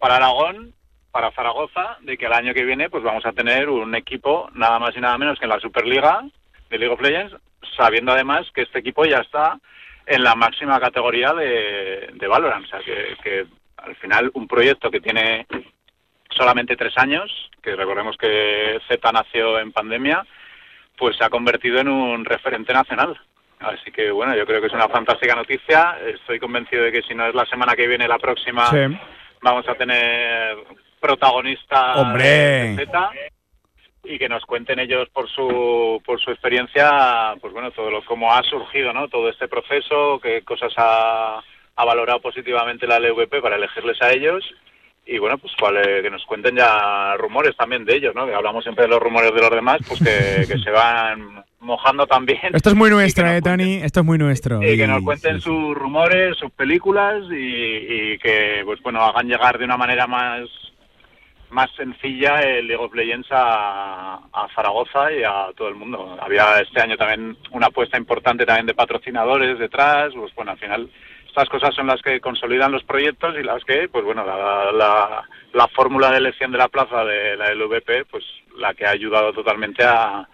para 0.00 0.16
Aragón 0.16 0.74
para 1.12 1.30
Zaragoza 1.32 1.98
de 2.00 2.16
que 2.16 2.26
el 2.26 2.32
año 2.32 2.54
que 2.54 2.64
viene 2.64 2.90
pues 2.90 3.04
vamos 3.04 3.24
a 3.26 3.32
tener 3.32 3.68
un 3.68 3.94
equipo 3.94 4.50
nada 4.54 4.78
más 4.78 4.96
y 4.96 5.00
nada 5.00 5.18
menos 5.18 5.38
que 5.38 5.44
en 5.44 5.50
la 5.50 5.60
Superliga 5.60 6.22
de 6.70 6.78
League 6.78 6.92
of 6.92 7.02
Legends, 7.02 7.36
sabiendo 7.76 8.12
además 8.12 8.50
que 8.54 8.62
este 8.62 8.78
equipo 8.78 9.04
ya 9.04 9.18
está 9.18 9.58
en 10.06 10.24
la 10.24 10.34
máxima 10.34 10.80
categoría 10.80 11.32
de, 11.34 12.10
de 12.14 12.26
Valorant. 12.26 12.64
O 12.64 12.68
sea, 12.68 12.80
que, 12.80 13.46
al 13.76 13.94
final 13.96 14.30
un 14.34 14.48
proyecto 14.48 14.90
que 14.90 15.00
tiene 15.00 15.46
solamente 16.30 16.76
tres 16.76 16.96
años, 16.96 17.50
que 17.62 17.76
recordemos 17.76 18.16
que 18.16 18.80
Z 18.88 19.12
nació 19.12 19.58
en 19.58 19.72
pandemia, 19.72 20.24
pues 20.96 21.16
se 21.16 21.24
ha 21.24 21.30
convertido 21.30 21.78
en 21.78 21.88
un 21.88 22.24
referente 22.24 22.72
nacional. 22.72 23.20
Así 23.58 23.92
que 23.92 24.10
bueno, 24.10 24.34
yo 24.34 24.46
creo 24.46 24.60
que 24.60 24.68
es 24.68 24.72
una 24.72 24.88
fantástica 24.88 25.34
noticia. 25.34 25.98
Estoy 26.06 26.38
convencido 26.38 26.84
de 26.84 26.92
que 26.92 27.02
si 27.02 27.14
no 27.14 27.26
es 27.26 27.34
la 27.34 27.44
semana 27.46 27.74
que 27.74 27.86
viene, 27.86 28.08
la 28.08 28.18
próxima, 28.18 28.70
vamos 29.42 29.68
a 29.68 29.74
tener 29.74 30.56
protagonista 31.02 31.96
¡Hombre! 31.96 32.76
Z 32.76 33.10
y 34.04 34.18
que 34.18 34.28
nos 34.28 34.44
cuenten 34.44 34.78
ellos 34.78 35.08
por 35.10 35.28
su 35.28 36.00
por 36.04 36.20
su 36.20 36.30
experiencia 36.30 37.34
pues 37.40 37.52
bueno 37.52 37.70
todo 37.70 37.90
lo 37.90 38.04
cómo 38.04 38.32
ha 38.32 38.42
surgido 38.42 38.92
no 38.92 39.08
todo 39.08 39.28
este 39.28 39.48
proceso 39.48 40.18
qué 40.20 40.42
cosas 40.42 40.72
ha, 40.76 41.40
ha 41.76 41.84
valorado 41.84 42.20
positivamente 42.20 42.86
la 42.86 42.98
LVP 42.98 43.40
para 43.40 43.56
elegirles 43.56 44.00
a 44.02 44.12
ellos 44.12 44.44
y 45.06 45.18
bueno 45.18 45.38
pues 45.38 45.52
que 46.02 46.10
nos 46.10 46.24
cuenten 46.24 46.56
ya 46.56 47.14
rumores 47.16 47.56
también 47.56 47.84
de 47.84 47.96
ellos 47.96 48.14
no 48.14 48.26
que 48.26 48.34
hablamos 48.34 48.64
siempre 48.64 48.84
de 48.84 48.90
los 48.90 49.00
rumores 49.00 49.32
de 49.32 49.40
los 49.40 49.50
demás 49.50 49.78
pues 49.86 50.00
que, 50.00 50.46
que 50.52 50.58
se 50.58 50.70
van 50.70 51.44
mojando 51.60 52.08
también. 52.08 52.40
Esto 52.52 52.70
es 52.70 52.74
muy 52.74 52.90
nuestro 52.98 53.24
eh 53.28 53.40
Tony 53.40 53.74
esto 53.84 54.00
es 54.00 54.06
muy 54.06 54.18
nuestro. 54.18 54.60
Y, 54.60 54.76
que 54.76 54.86
nos 54.88 55.02
cuenten 55.02 55.40
sus 55.40 55.76
rumores 55.76 56.36
sus 56.38 56.50
películas 56.50 57.22
y, 57.30 58.14
y 58.14 58.18
que 58.18 58.62
pues 58.64 58.82
bueno 58.82 59.00
hagan 59.04 59.28
llegar 59.28 59.58
de 59.58 59.64
una 59.64 59.76
manera 59.76 60.08
más 60.08 60.48
más 61.52 61.70
sencilla 61.76 62.40
el 62.40 62.66
League 62.66 62.82
of 62.82 62.94
Legends 62.94 63.28
a, 63.30 64.20
Zaragoza 64.54 65.12
y 65.12 65.22
a 65.22 65.48
todo 65.56 65.68
el 65.68 65.74
mundo. 65.74 66.16
Había 66.20 66.60
este 66.60 66.80
año 66.80 66.96
también 66.96 67.36
una 67.50 67.66
apuesta 67.66 67.96
importante 67.96 68.44
también 68.44 68.66
de 68.66 68.74
patrocinadores 68.74 69.58
detrás, 69.58 70.12
pues 70.14 70.34
bueno, 70.34 70.52
al 70.52 70.58
final 70.58 70.90
estas 71.26 71.48
cosas 71.48 71.74
son 71.74 71.86
las 71.86 72.02
que 72.02 72.20
consolidan 72.20 72.72
los 72.72 72.84
proyectos 72.84 73.34
y 73.38 73.42
las 73.42 73.64
que, 73.64 73.88
pues 73.88 74.04
bueno, 74.04 74.24
la, 74.24 75.24
la, 75.52 75.68
fórmula 75.68 76.10
de 76.10 76.18
elección 76.18 76.52
de 76.52 76.58
la 76.58 76.68
plaza 76.68 77.04
de 77.04 77.36
la 77.36 77.54
LVP, 77.54 78.04
pues 78.10 78.24
la 78.58 78.74
que 78.74 78.84
ha 78.84 78.90
ayudado 78.90 79.32
totalmente 79.32 79.82
a, 79.82 80.28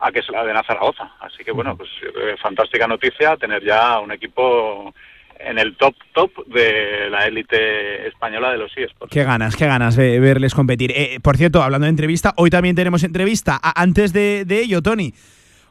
a 0.00 0.12
que 0.12 0.22
se 0.22 0.32
la 0.32 0.44
den 0.44 0.56
a 0.56 0.64
Zaragoza. 0.64 1.12
Así 1.20 1.44
que 1.44 1.52
bueno, 1.52 1.76
pues 1.76 1.88
eh, 2.02 2.34
fantástica 2.42 2.88
noticia 2.88 3.36
tener 3.36 3.62
ya 3.62 4.00
un 4.00 4.10
equipo 4.10 4.92
en 5.40 5.58
el 5.58 5.76
top 5.76 5.94
top 6.14 6.30
de 6.46 7.08
la 7.10 7.26
élite 7.26 8.08
española 8.08 8.50
de 8.52 8.58
los 8.58 8.70
eSports. 8.76 9.12
Qué 9.12 9.24
ganas, 9.24 9.56
qué 9.56 9.66
ganas 9.66 9.96
de 9.96 10.18
verles 10.20 10.54
competir. 10.54 10.92
Eh, 10.94 11.18
por 11.22 11.36
cierto, 11.36 11.62
hablando 11.62 11.84
de 11.86 11.90
entrevista, 11.90 12.32
hoy 12.36 12.50
también 12.50 12.76
tenemos 12.76 13.02
entrevista. 13.04 13.60
antes 13.62 14.12
de, 14.12 14.44
ello, 14.48 14.82
Tony, 14.82 15.14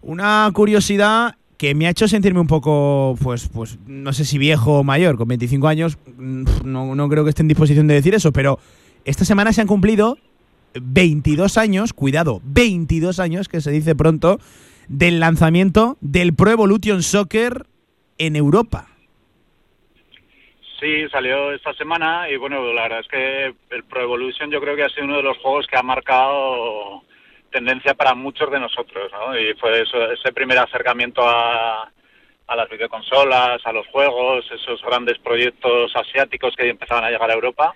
una 0.01 0.49
curiosidad 0.53 1.35
que 1.57 1.75
me 1.75 1.87
ha 1.87 1.91
hecho 1.91 2.07
sentirme 2.07 2.39
un 2.39 2.47
poco, 2.47 3.15
pues, 3.21 3.47
pues 3.47 3.79
no 3.87 4.11
sé 4.13 4.25
si 4.25 4.37
viejo 4.37 4.79
o 4.79 4.83
mayor, 4.83 5.17
con 5.17 5.27
25 5.27 5.67
años, 5.67 5.97
mm, 6.17 6.43
no, 6.65 6.95
no 6.95 7.09
creo 7.09 7.23
que 7.23 7.29
esté 7.29 7.41
en 7.41 7.47
disposición 7.47 7.87
de 7.87 7.93
decir 7.93 8.13
eso, 8.13 8.31
pero 8.31 8.59
esta 9.05 9.23
semana 9.23 9.53
se 9.53 9.61
han 9.61 9.67
cumplido 9.67 10.17
22 10.81 11.57
años, 11.57 11.93
cuidado, 11.93 12.41
22 12.43 13.19
años, 13.19 13.47
que 13.47 13.61
se 13.61 13.71
dice 13.71 13.95
pronto, 13.95 14.39
del 14.87 15.19
lanzamiento 15.19 15.97
del 16.01 16.33
Pro 16.33 16.51
Evolution 16.51 17.03
Soccer 17.03 17.65
en 18.17 18.35
Europa. 18.35 18.92
Sí, 20.83 21.07
salió 21.09 21.53
esta 21.53 21.73
semana 21.75 22.29
y 22.29 22.35
bueno, 22.35 22.73
la 22.73 22.81
verdad 22.81 22.99
es 22.99 23.07
que 23.07 23.53
el 23.73 23.85
Pro 23.85 24.01
Evolution 24.01 24.51
yo 24.51 24.59
creo 24.59 24.75
que 24.75 24.83
ha 24.83 24.89
sido 24.89 25.05
uno 25.05 25.15
de 25.15 25.23
los 25.23 25.37
juegos 25.37 25.65
que 25.65 25.77
ha 25.77 25.81
marcado 25.81 27.03
tendencia 27.49 27.93
para 27.93 28.13
muchos 28.13 28.51
de 28.51 28.59
nosotros, 28.59 29.09
¿no? 29.13 29.39
Y 29.39 29.53
fue 29.53 29.81
eso, 29.81 30.11
ese 30.11 30.33
primer 30.33 30.57
acercamiento 30.57 31.21
a, 31.25 31.89
a 32.47 32.55
las 32.57 32.69
videoconsolas, 32.69 33.65
a 33.65 33.71
los 33.71 33.87
juegos, 33.87 34.45
esos 34.51 34.81
grandes 34.81 35.19
proyectos 35.19 35.95
asiáticos 35.95 36.53
que 36.57 36.67
empezaban 36.67 37.05
a 37.05 37.11
llegar 37.11 37.31
a 37.31 37.35
Europa. 37.35 37.73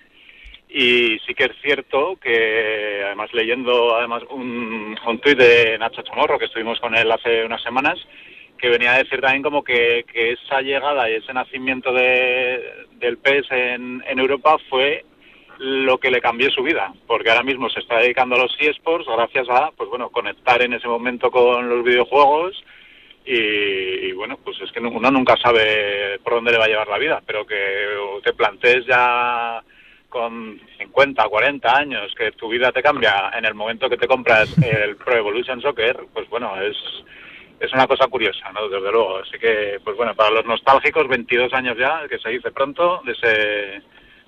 Y 0.68 1.18
sí 1.20 1.34
que 1.34 1.44
es 1.44 1.56
cierto 1.62 2.18
que, 2.20 3.04
además 3.06 3.32
leyendo 3.32 3.96
además 3.96 4.22
un, 4.28 4.98
un 5.06 5.18
tuit 5.20 5.38
de 5.38 5.78
Nacho 5.78 6.02
Chamorro, 6.02 6.38
que 6.38 6.44
estuvimos 6.44 6.78
con 6.78 6.94
él 6.94 7.10
hace 7.10 7.42
unas 7.42 7.62
semanas, 7.62 7.98
que 8.58 8.68
venía 8.68 8.94
a 8.94 8.98
decir 8.98 9.20
también 9.20 9.42
como 9.42 9.62
que, 9.62 10.04
que 10.12 10.32
esa 10.32 10.60
llegada 10.60 11.08
y 11.08 11.14
ese 11.14 11.32
nacimiento 11.32 11.92
de, 11.92 12.86
del 12.98 13.18
PES 13.18 13.46
en, 13.50 14.02
en 14.06 14.18
Europa 14.18 14.56
fue 14.68 15.04
lo 15.58 15.98
que 15.98 16.10
le 16.10 16.20
cambió 16.20 16.50
su 16.50 16.62
vida, 16.62 16.92
porque 17.06 17.30
ahora 17.30 17.42
mismo 17.42 17.68
se 17.68 17.80
está 17.80 17.98
dedicando 17.98 18.36
a 18.36 18.38
los 18.38 18.56
eSports 18.60 19.06
gracias 19.06 19.48
a, 19.50 19.70
pues 19.76 19.88
bueno, 19.90 20.10
conectar 20.10 20.62
en 20.62 20.72
ese 20.72 20.86
momento 20.86 21.30
con 21.30 21.68
los 21.68 21.84
videojuegos 21.84 22.62
y, 23.30 24.12
bueno, 24.12 24.38
pues 24.42 24.58
es 24.62 24.72
que 24.72 24.80
uno 24.80 25.10
nunca 25.10 25.36
sabe 25.36 26.18
por 26.20 26.34
dónde 26.34 26.52
le 26.52 26.58
va 26.58 26.64
a 26.64 26.68
llevar 26.68 26.88
la 26.88 26.96
vida, 26.96 27.22
pero 27.26 27.46
que 27.46 27.86
te 28.24 28.32
plantees 28.32 28.86
ya 28.86 29.62
con 30.08 30.58
50, 30.78 31.28
40 31.28 31.76
años 31.76 32.14
que 32.16 32.32
tu 32.32 32.48
vida 32.48 32.72
te 32.72 32.82
cambia 32.82 33.30
en 33.36 33.44
el 33.44 33.52
momento 33.52 33.90
que 33.90 33.98
te 33.98 34.08
compras 34.08 34.56
el 34.62 34.96
Pro 34.96 35.16
Evolution 35.16 35.60
Soccer, 35.60 36.06
pues 36.14 36.26
bueno, 36.30 36.58
es 36.62 36.76
es 37.60 37.72
una 37.72 37.86
cosa 37.86 38.06
curiosa, 38.06 38.52
¿no? 38.52 38.68
Desde 38.68 38.90
luego. 38.90 39.18
Así 39.18 39.38
que, 39.38 39.80
pues 39.82 39.96
bueno, 39.96 40.14
para 40.14 40.30
los 40.30 40.46
nostálgicos, 40.46 41.08
22 41.08 41.52
años 41.52 41.76
ya, 41.78 42.06
que 42.08 42.18
se 42.18 42.30
dice 42.30 42.50
pronto, 42.50 43.00
de 43.04 43.12
ese, 43.12 43.28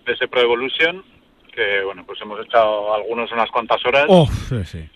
de 0.05 0.13
ese 0.13 0.29
Pro 0.29 0.41
Evolution, 0.41 1.05
que 1.53 1.83
bueno, 1.83 2.05
pues 2.07 2.21
hemos 2.23 2.45
echado 2.45 2.95
algunos 2.95 3.31
unas 3.33 3.51
cuantas 3.51 3.85
horas. 3.85 4.07
Oh, 4.09 4.27
sí, 4.49 4.65
sí. 4.65 4.89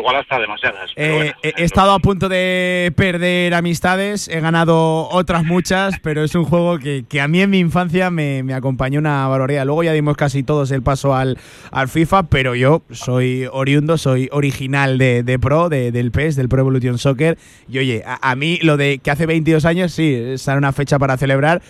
Igual, 0.00 0.16
hasta 0.16 0.38
demasiadas. 0.38 0.90
Eh, 0.96 1.32
he 1.42 1.62
estado 1.62 1.92
a 1.92 1.98
punto 1.98 2.30
de 2.30 2.90
perder 2.96 3.52
amistades, 3.52 4.28
he 4.28 4.40
ganado 4.40 5.08
otras 5.10 5.44
muchas, 5.44 5.98
pero 6.02 6.24
es 6.24 6.34
un 6.34 6.44
juego 6.44 6.78
que, 6.78 7.04
que 7.06 7.20
a 7.20 7.28
mí 7.28 7.42
en 7.42 7.50
mi 7.50 7.58
infancia 7.58 8.10
me, 8.10 8.42
me, 8.42 8.54
acompañó 8.54 8.98
una 8.98 9.28
barbaridad. 9.28 9.66
Luego 9.66 9.82
ya 9.82 9.92
dimos 9.92 10.16
casi 10.16 10.42
todos 10.42 10.70
el 10.70 10.82
paso 10.82 11.14
al, 11.14 11.38
al 11.70 11.88
FIFA, 11.88 12.24
pero 12.24 12.54
yo 12.54 12.82
soy 12.90 13.46
oriundo, 13.52 13.98
soy 13.98 14.30
original 14.32 14.96
de, 14.96 15.22
de 15.22 15.38
Pro, 15.38 15.68
de, 15.68 15.92
del 15.92 16.12
PES, 16.12 16.36
del 16.36 16.48
Pro 16.48 16.60
Evolution 16.60 16.96
Soccer. 16.96 17.36
Y 17.68 17.78
oye, 17.78 18.02
a, 18.06 18.30
a 18.30 18.34
mí 18.36 18.58
lo 18.62 18.78
de 18.78 19.00
que 19.00 19.10
hace 19.10 19.26
22 19.26 19.66
años, 19.66 19.92
sí, 19.92 20.14
es 20.14 20.46
una 20.48 20.72
fecha 20.72 20.98
para 20.98 21.18
celebrar 21.18 21.60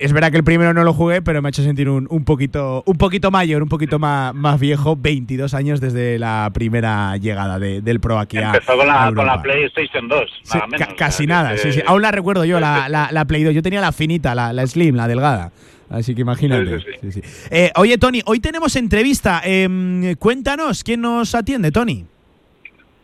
es 0.00 0.12
verdad 0.12 0.30
que 0.30 0.38
el 0.38 0.44
primero 0.44 0.72
no 0.72 0.82
lo 0.82 0.94
jugué, 0.94 1.20
pero 1.20 1.42
me 1.42 1.48
ha 1.48 1.50
hecho 1.50 1.62
sentir 1.62 1.88
un, 1.88 2.06
un 2.10 2.24
poquito, 2.24 2.82
un 2.86 2.96
poquito 2.96 3.30
mayor, 3.30 3.62
un 3.62 3.68
poquito 3.68 3.98
más, 3.98 4.34
más 4.34 4.58
viejo, 4.58 4.96
22 4.96 5.52
años 5.52 5.80
desde 5.80 6.18
la 6.18 6.50
primera 6.54 7.16
llegada 7.18 7.58
de, 7.58 7.82
del 7.82 8.00
Pro 8.00 8.18
aquí 8.18 8.38
Empezó 8.38 8.76
con 8.76 8.86
la, 8.86 9.12
con 9.14 9.26
la 9.26 9.42
PlayStation 9.42 10.08
2, 10.08 10.30
nada 10.54 10.66
menos, 10.66 10.88
casi 10.96 11.26
nada, 11.26 11.56
sí, 11.58 11.72
sí. 11.72 11.82
Aún 11.86 12.00
la 12.00 12.10
recuerdo 12.10 12.44
yo, 12.46 12.58
la, 12.58 12.88
la, 12.88 13.10
la, 13.12 13.24
Play 13.26 13.44
2. 13.44 13.54
Yo 13.54 13.62
tenía 13.62 13.80
la 13.80 13.92
finita, 13.92 14.34
la, 14.34 14.52
la 14.52 14.66
Slim, 14.66 14.96
la 14.96 15.06
delgada. 15.06 15.52
Así 15.90 16.14
que 16.14 16.22
imagínate. 16.22 16.80
Sí, 17.00 17.12
sí, 17.12 17.20
eh, 17.50 17.72
oye, 17.74 17.98
Tony, 17.98 18.22
hoy 18.24 18.40
tenemos 18.40 18.76
entrevista. 18.76 19.42
Eh, 19.44 20.14
cuéntanos, 20.18 20.84
¿quién 20.84 21.00
nos 21.00 21.34
atiende, 21.34 21.72
Tony? 21.72 22.06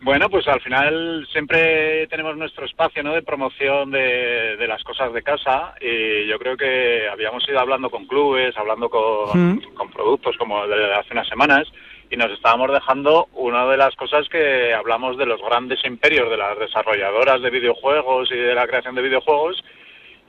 Bueno, 0.07 0.29
pues 0.29 0.47
al 0.47 0.61
final 0.61 1.27
siempre 1.33 2.07
tenemos 2.07 2.37
nuestro 2.37 2.65
espacio 2.65 3.03
¿no? 3.03 3.13
de 3.13 3.23
promoción 3.23 3.91
de, 3.91 4.55
de, 4.55 4.65
las 4.65 4.81
cosas 4.81 5.11
de 5.11 5.21
casa 5.21 5.73
y 5.81 6.25
yo 6.27 6.39
creo 6.39 6.55
que 6.55 7.09
habíamos 7.11 7.45
ido 7.49 7.59
hablando 7.59 7.89
con 7.89 8.07
clubes, 8.07 8.57
hablando 8.57 8.89
con, 8.89 9.55
mm. 9.55 9.73
con 9.73 9.91
productos 9.91 10.37
como 10.37 10.65
de 10.65 10.93
hace 10.93 11.11
unas 11.11 11.27
semanas 11.27 11.67
y 12.09 12.15
nos 12.15 12.31
estábamos 12.31 12.71
dejando 12.71 13.27
una 13.33 13.65
de 13.65 13.75
las 13.75 13.97
cosas 13.97 14.29
que 14.29 14.73
hablamos 14.73 15.17
de 15.17 15.25
los 15.25 15.41
grandes 15.41 15.83
imperios 15.83 16.29
de 16.29 16.37
las 16.37 16.57
desarrolladoras 16.57 17.41
de 17.41 17.49
videojuegos 17.49 18.31
y 18.31 18.37
de 18.37 18.55
la 18.55 18.65
creación 18.65 18.95
de 18.95 19.01
videojuegos 19.01 19.61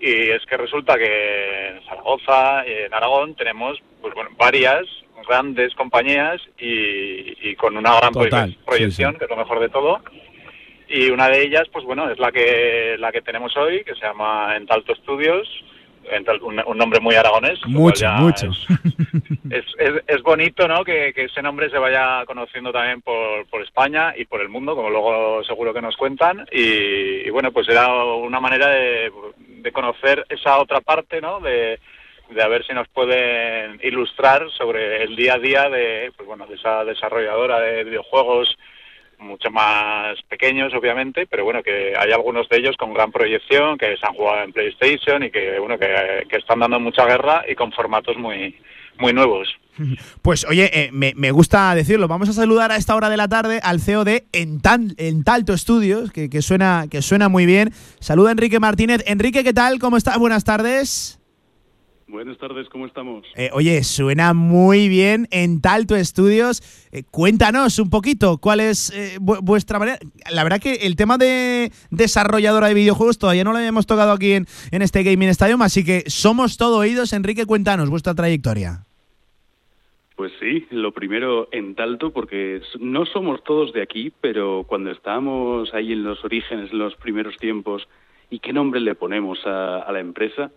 y 0.00 0.30
es 0.30 0.44
que 0.46 0.56
resulta 0.56 0.98
que 0.98 1.68
en 1.68 1.84
Zaragoza 1.84 2.66
y 2.66 2.72
en 2.82 2.94
Aragón 2.94 3.36
tenemos 3.36 3.78
pues 4.00 4.12
bueno, 4.12 4.30
varias 4.36 4.88
grandes 5.26 5.74
compañías 5.74 6.40
y, 6.58 7.50
y 7.50 7.54
con 7.56 7.76
una 7.76 7.98
gran 7.98 8.12
Total, 8.12 8.56
proyección, 8.64 9.12
sí, 9.12 9.14
sí. 9.14 9.18
que 9.18 9.24
es 9.24 9.30
lo 9.30 9.36
mejor 9.36 9.60
de 9.60 9.68
todo. 9.68 10.00
Y 10.88 11.10
una 11.10 11.28
de 11.28 11.42
ellas, 11.42 11.64
pues 11.72 11.84
bueno, 11.84 12.10
es 12.10 12.18
la 12.18 12.32
que 12.32 12.96
la 12.98 13.12
que 13.12 13.20
tenemos 13.20 13.56
hoy, 13.56 13.84
que 13.84 13.94
se 13.94 14.06
llama 14.06 14.56
Entalto 14.56 14.94
Studios, 14.94 15.46
un, 16.42 16.62
un 16.66 16.78
nombre 16.78 17.00
muy 17.00 17.14
aragonés. 17.14 17.58
Mucho, 17.66 18.08
mucho. 18.12 18.50
Es, 19.50 19.64
es, 19.78 20.02
es, 20.06 20.22
bonito, 20.22 20.68
¿no? 20.68 20.84
Que, 20.84 21.12
que, 21.14 21.24
ese 21.24 21.42
nombre 21.42 21.70
se 21.70 21.78
vaya 21.78 22.24
conociendo 22.26 22.72
también 22.72 23.00
por, 23.02 23.46
por 23.46 23.62
España 23.62 24.14
y 24.16 24.24
por 24.24 24.40
el 24.40 24.48
mundo, 24.48 24.74
como 24.74 24.90
luego 24.90 25.42
seguro 25.44 25.72
que 25.72 25.82
nos 25.82 25.96
cuentan. 25.96 26.46
Y, 26.52 27.26
y 27.26 27.30
bueno, 27.30 27.52
pues 27.52 27.68
era 27.68 27.88
una 27.88 28.40
manera 28.40 28.68
de, 28.68 29.10
de 29.38 29.72
conocer 29.72 30.24
esa 30.28 30.58
otra 30.58 30.80
parte, 30.80 31.20
¿no? 31.20 31.40
De, 31.40 31.78
de 32.30 32.42
a 32.42 32.48
ver 32.48 32.64
si 32.66 32.72
nos 32.72 32.88
pueden 32.88 33.80
ilustrar 33.82 34.50
sobre 34.56 35.02
el 35.02 35.16
día 35.16 35.34
a 35.34 35.38
día 35.38 35.68
de, 35.68 36.12
pues 36.16 36.26
bueno, 36.26 36.46
de 36.46 36.54
esa 36.54 36.84
desarrolladora 36.84 37.60
de 37.60 37.84
videojuegos 37.84 38.56
mucho 39.18 39.50
más 39.50 40.20
pequeños, 40.28 40.72
obviamente, 40.74 41.26
pero 41.26 41.44
bueno, 41.44 41.62
que 41.62 41.94
hay 41.96 42.12
algunos 42.12 42.48
de 42.48 42.58
ellos 42.58 42.76
con 42.76 42.94
gran 42.94 43.10
proyección, 43.10 43.76
que 43.76 43.96
se 43.96 44.06
han 44.06 44.14
jugado 44.14 44.44
en 44.44 44.52
PlayStation 44.52 45.24
y 45.24 45.30
que, 45.30 45.58
bueno, 45.58 45.78
que, 45.78 46.24
que 46.28 46.36
están 46.36 46.60
dando 46.60 46.78
mucha 46.78 47.04
guerra 47.04 47.44
y 47.48 47.54
con 47.54 47.72
formatos 47.72 48.16
muy, 48.16 48.56
muy 48.98 49.12
nuevos. 49.12 49.48
Pues 50.22 50.44
oye, 50.44 50.70
eh, 50.72 50.90
me, 50.92 51.12
me, 51.16 51.30
gusta 51.30 51.72
decirlo. 51.74 52.08
Vamos 52.08 52.28
a 52.28 52.32
saludar 52.32 52.72
a 52.72 52.76
esta 52.76 52.96
hora 52.96 53.08
de 53.08 53.16
la 53.16 53.28
tarde 53.28 53.60
al 53.62 53.80
CEO 53.80 54.04
de 54.04 54.26
Ental, 54.32 54.94
Entalto 54.98 55.56
Studios, 55.56 56.10
que, 56.10 56.28
que, 56.28 56.42
suena, 56.42 56.86
que 56.90 57.00
suena 57.00 57.28
muy 57.28 57.46
bien. 57.46 57.70
Saluda 58.00 58.32
Enrique 58.32 58.58
Martínez. 58.58 59.04
Enrique, 59.06 59.44
¿qué 59.44 59.52
tal? 59.52 59.78
¿Cómo 59.78 59.96
estás? 59.96 60.18
Buenas 60.18 60.42
tardes. 60.42 61.20
Buenas 62.08 62.38
tardes, 62.38 62.70
¿cómo 62.70 62.86
estamos? 62.86 63.26
Eh, 63.36 63.50
oye, 63.52 63.84
suena 63.84 64.32
muy 64.32 64.88
bien 64.88 65.28
en 65.30 65.60
Talto 65.60 65.94
Estudios. 65.94 66.62
Eh, 66.90 67.02
cuéntanos 67.10 67.78
un 67.78 67.90
poquito 67.90 68.38
cuál 68.38 68.60
es 68.60 68.90
eh, 68.96 69.18
vuestra 69.20 69.78
manera. 69.78 69.98
La 70.32 70.42
verdad 70.42 70.58
que 70.58 70.86
el 70.86 70.96
tema 70.96 71.18
de 71.18 71.70
desarrolladora 71.90 72.68
de 72.68 72.74
videojuegos 72.74 73.18
todavía 73.18 73.44
no 73.44 73.52
lo 73.52 73.58
habíamos 73.58 73.86
tocado 73.86 74.12
aquí 74.12 74.32
en, 74.32 74.46
en 74.70 74.80
este 74.80 75.02
Gaming 75.02 75.28
Stadium, 75.28 75.60
así 75.60 75.84
que 75.84 76.04
somos 76.06 76.56
todo 76.56 76.78
oídos. 76.78 77.12
Enrique, 77.12 77.44
cuéntanos 77.44 77.90
vuestra 77.90 78.14
trayectoria. 78.14 78.86
Pues 80.16 80.32
sí, 80.40 80.66
lo 80.70 80.92
primero 80.92 81.48
en 81.52 81.74
Talto, 81.74 82.10
porque 82.14 82.62
no 82.80 83.04
somos 83.04 83.44
todos 83.44 83.74
de 83.74 83.82
aquí, 83.82 84.14
pero 84.22 84.64
cuando 84.66 84.90
estábamos 84.92 85.74
ahí 85.74 85.92
en 85.92 86.04
los 86.04 86.24
orígenes, 86.24 86.72
en 86.72 86.78
los 86.78 86.96
primeros 86.96 87.36
tiempos, 87.36 87.86
¿y 88.30 88.38
qué 88.38 88.54
nombre 88.54 88.80
le 88.80 88.94
ponemos 88.94 89.38
a, 89.44 89.80
a 89.80 89.92
la 89.92 90.00
empresa? 90.00 90.50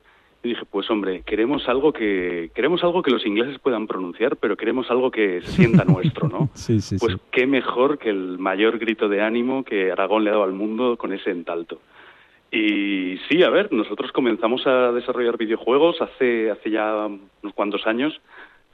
Y 0.43 0.49
dije, 0.49 0.63
pues 0.69 0.89
hombre, 0.89 1.21
queremos 1.23 1.69
algo 1.69 1.93
que 1.93 2.49
queremos 2.55 2.83
algo 2.83 3.03
que 3.03 3.11
los 3.11 3.25
ingleses 3.25 3.59
puedan 3.59 3.85
pronunciar, 3.85 4.37
pero 4.37 4.57
queremos 4.57 4.89
algo 4.89 5.11
que 5.11 5.41
se 5.41 5.51
sienta 5.51 5.83
nuestro, 5.87 6.27
¿no? 6.29 6.49
sí, 6.55 6.81
sí, 6.81 6.97
pues 6.99 7.13
sí. 7.13 7.19
qué 7.31 7.45
mejor 7.45 7.99
que 7.99 8.09
el 8.09 8.39
mayor 8.39 8.79
grito 8.79 9.07
de 9.07 9.21
ánimo 9.21 9.63
que 9.63 9.91
Aragón 9.91 10.23
le 10.23 10.31
ha 10.31 10.33
dado 10.33 10.45
al 10.45 10.53
mundo 10.53 10.97
con 10.97 11.13
ese 11.13 11.29
entalto. 11.29 11.79
Y 12.51 13.17
sí, 13.29 13.43
a 13.43 13.49
ver, 13.49 13.71
nosotros 13.71 14.11
comenzamos 14.11 14.65
a 14.67 14.91
desarrollar 14.91 15.37
videojuegos 15.37 16.01
hace 16.01 16.51
hace 16.51 16.71
ya 16.71 17.07
unos 17.07 17.53
cuantos 17.53 17.87
años, 17.87 18.19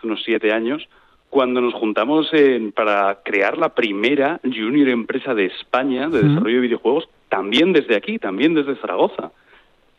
unos 0.01 0.23
siete 0.23 0.51
años, 0.51 0.87
cuando 1.29 1.61
nos 1.61 1.73
juntamos 1.73 2.33
en, 2.33 2.71
para 2.71 3.19
crear 3.23 3.57
la 3.57 3.75
primera 3.75 4.39
junior 4.43 4.87
empresa 4.89 5.35
de 5.35 5.45
España 5.45 6.07
de 6.07 6.23
desarrollo 6.23 6.55
de 6.55 6.61
videojuegos, 6.61 7.09
también 7.29 7.73
desde 7.73 7.95
aquí, 7.95 8.17
también 8.17 8.53
desde 8.53 8.77
Zaragoza. 8.77 9.31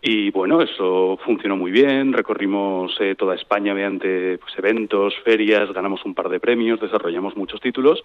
Y 0.00 0.30
bueno, 0.30 0.60
eso 0.62 1.18
funcionó 1.24 1.56
muy 1.56 1.72
bien, 1.72 2.12
recorrimos 2.12 2.96
eh, 3.00 3.16
toda 3.16 3.34
España 3.34 3.74
mediante 3.74 4.38
pues, 4.38 4.56
eventos, 4.56 5.14
ferias, 5.24 5.72
ganamos 5.72 6.04
un 6.04 6.14
par 6.14 6.28
de 6.28 6.38
premios, 6.38 6.80
desarrollamos 6.80 7.36
muchos 7.36 7.60
títulos 7.60 8.04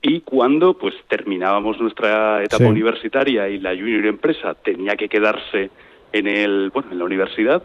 y 0.00 0.20
cuando 0.20 0.74
pues 0.74 0.94
terminábamos 1.08 1.80
nuestra 1.80 2.42
etapa 2.42 2.64
Sí. 2.64 2.70
universitaria 2.70 3.48
y 3.48 3.58
la 3.58 3.70
junior 3.70 4.06
empresa 4.06 4.54
tenía 4.54 4.96
que 4.96 5.08
quedarse 5.08 5.70
en 6.12 6.28
el 6.28 6.70
bueno 6.70 6.92
en 6.92 6.98
la 6.98 7.04
universidad, 7.04 7.64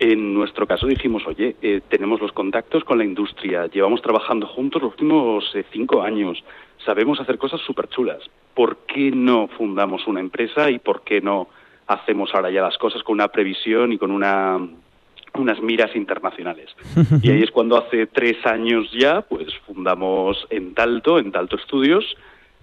en 0.00 0.34
nuestro 0.34 0.66
caso 0.66 0.86
dijimos, 0.86 1.22
oye, 1.26 1.56
eh, 1.62 1.80
tenemos 1.88 2.20
los 2.20 2.32
contactos 2.32 2.84
con 2.84 2.98
la 2.98 3.04
industria, 3.04 3.66
llevamos 3.68 4.02
trabajando 4.02 4.46
juntos 4.46 4.82
los 4.82 4.90
últimos 4.92 5.50
eh, 5.54 5.64
cinco 5.72 6.02
años, 6.02 6.44
sabemos 6.84 7.20
hacer 7.20 7.38
cosas 7.38 7.60
súper 7.62 7.88
chulas. 7.88 8.18
¿Por 8.54 8.78
qué 8.86 9.10
no 9.10 9.48
fundamos 9.48 10.06
una 10.06 10.20
empresa 10.20 10.70
y 10.70 10.78
por 10.78 11.02
qué 11.02 11.20
no 11.20 11.48
hacemos 11.88 12.30
ahora 12.34 12.50
ya 12.50 12.62
las 12.62 12.78
cosas 12.78 13.02
con 13.02 13.14
una 13.14 13.28
previsión 13.28 13.92
y 13.92 13.98
con 13.98 14.10
una 14.10 14.58
unas 15.34 15.60
miras 15.60 15.94
internacionales. 15.94 16.70
Y 17.22 17.30
ahí 17.30 17.42
es 17.42 17.50
cuando 17.50 17.76
hace 17.76 18.06
tres 18.06 18.44
años 18.46 18.90
ya, 18.92 19.22
pues 19.22 19.48
fundamos 19.66 20.46
Entalto, 20.50 21.18
Entalto 21.18 21.58
Studios, 21.58 22.04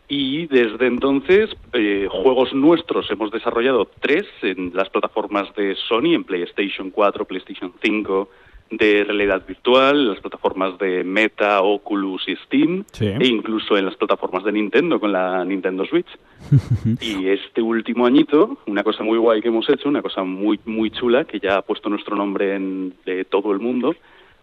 y 0.08 0.46
desde 0.48 0.86
entonces 0.86 1.50
eh, 1.74 2.08
juegos 2.10 2.54
nuestros 2.54 3.10
hemos 3.10 3.32
desarrollado 3.32 3.90
tres 4.00 4.26
en 4.42 4.72
las 4.74 4.90
plataformas 4.90 5.54
de 5.56 5.76
Sony, 5.76 6.14
en 6.14 6.24
PlayStation 6.24 6.92
4, 6.92 7.26
PlayStation 7.26 7.74
5 7.82 8.30
de 8.72 9.04
realidad 9.04 9.44
virtual, 9.48 10.10
las 10.10 10.20
plataformas 10.20 10.78
de 10.80 11.04
Meta, 11.04 11.62
Oculus 11.62 12.28
y 12.28 12.36
Steam, 12.38 12.84
Sí. 12.92 13.06
e 13.08 13.28
incluso 13.28 13.78
en 13.78 13.86
las 13.86 13.96
plataformas 13.96 14.44
de 14.44 14.52
Nintendo 14.52 15.00
con 15.00 15.12
la 15.12 15.46
Nintendo 15.46 15.86
Switch. 15.86 16.08
y 17.02 17.28
este 17.28 17.62
último 17.62 18.06
añito, 18.06 18.58
una 18.66 18.84
cosa 18.84 19.04
muy 19.04 19.18
guay 19.18 19.42
que 19.42 19.50
hemos 19.50 19.70
hecho, 19.70 19.88
una 19.88 20.02
cosa 20.02 20.24
muy 20.24 20.60
muy 20.66 20.90
chula 20.92 21.26
que 21.26 21.40
ya 21.40 21.58
ha 21.58 21.62
puesto 21.62 21.90
nuestro 21.90 22.16
nombre 22.16 22.56
en 22.56 22.94
de 23.06 23.24
todo 23.26 23.52
el 23.52 23.60
mundo, 23.60 23.96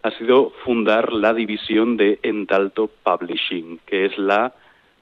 ha 0.03 0.11
sido 0.11 0.51
fundar 0.65 1.13
la 1.13 1.33
división 1.33 1.97
de 1.97 2.19
Entalto 2.23 2.89
Publishing, 3.03 3.79
que 3.85 4.05
es 4.05 4.17
la 4.17 4.53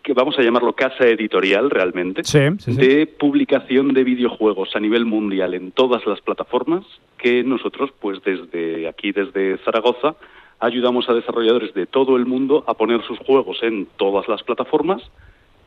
que 0.04 0.14
vamos 0.14 0.38
a 0.38 0.42
llamarlo 0.42 0.74
casa 0.74 1.06
editorial 1.06 1.70
realmente 1.70 2.24
Sí, 2.24 2.40
sí, 2.60 2.74
sí. 2.74 2.78
de 2.78 3.08
publicación 3.08 3.94
de 3.94 4.04
videojuegos 4.04 4.76
a 4.76 4.80
nivel 4.80 5.06
mundial 5.06 5.54
en 5.54 5.72
todas 5.72 6.06
las 6.06 6.22
plataformas 6.22 6.84
que 7.18 7.44
nosotros, 7.44 7.92
pues 8.00 8.22
desde 8.24 8.88
aquí, 8.88 9.12
desde 9.12 9.58
Zaragoza, 9.60 10.16
ayudamos 10.60 11.10
a 11.10 11.14
desarrolladores 11.14 11.74
de 11.74 11.86
todo 11.86 12.16
el 12.18 12.26
mundo 12.26 12.64
a 12.68 12.74
poner 12.74 13.04
sus 13.04 13.20
juegos 13.20 13.62
en 13.64 13.88
todas 13.98 14.28
las 14.28 14.44
plataformas 14.44 15.02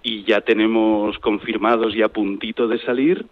y 0.02 0.22
ya 0.24 0.40
tenemos 0.40 1.18
confirmados 1.18 1.94
y 1.94 2.02
a 2.02 2.08
puntito 2.08 2.68
de 2.68 2.78
salir 2.80 3.26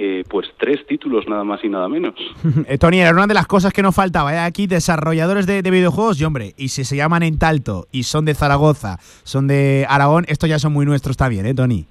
eh, 0.00 0.22
pues 0.30 0.46
tres 0.58 0.86
títulos 0.86 1.26
nada 1.28 1.42
más 1.44 1.62
y 1.64 1.68
nada 1.68 1.88
menos. 1.88 2.14
Eh, 2.68 2.78
Tony, 2.78 3.00
era 3.00 3.10
una 3.10 3.26
de 3.26 3.34
las 3.34 3.46
cosas 3.46 3.72
que 3.72 3.82
nos 3.82 3.94
faltaba. 3.94 4.32
¿eh? 4.32 4.38
Aquí, 4.38 4.66
desarrolladores 4.66 5.46
de, 5.46 5.60
de 5.62 5.70
videojuegos, 5.70 6.20
y 6.20 6.24
hombre, 6.24 6.54
y 6.56 6.68
si 6.68 6.84
se 6.84 6.96
llaman 6.96 7.22
en 7.24 7.38
Talto 7.38 7.86
y 7.92 8.04
son 8.04 8.24
de 8.24 8.34
Zaragoza, 8.34 8.98
son 9.24 9.46
de 9.48 9.84
Aragón, 9.88 10.24
estos 10.28 10.48
ya 10.48 10.58
son 10.58 10.72
muy 10.72 10.86
nuestros 10.86 11.16
también, 11.16 11.44
¿eh, 11.46 11.54
Tony? 11.54 11.84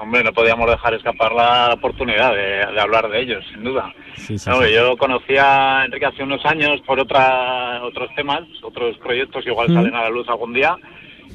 Hombre, 0.00 0.22
no 0.22 0.32
podíamos 0.32 0.70
dejar 0.70 0.94
escapar 0.94 1.32
la 1.32 1.72
oportunidad 1.74 2.32
de, 2.32 2.72
de 2.72 2.80
hablar 2.80 3.08
de 3.08 3.20
ellos, 3.20 3.44
sin 3.52 3.64
duda. 3.64 3.92
Sí, 4.16 4.38
sí, 4.38 4.48
No, 4.48 4.62
sí. 4.62 4.72
Yo 4.72 4.96
conocí 4.96 5.36
a 5.36 5.84
Enrique 5.86 6.06
hace 6.06 6.22
unos 6.22 6.44
años 6.46 6.80
por 6.86 7.00
otra, 7.00 7.82
otros 7.82 8.08
temas, 8.14 8.42
otros 8.62 8.96
proyectos 8.98 9.42
que 9.42 9.50
igual 9.50 9.70
Mm. 9.70 9.74
salen 9.74 9.94
a 9.96 10.02
la 10.04 10.10
luz 10.10 10.28
algún 10.28 10.52
día. 10.54 10.76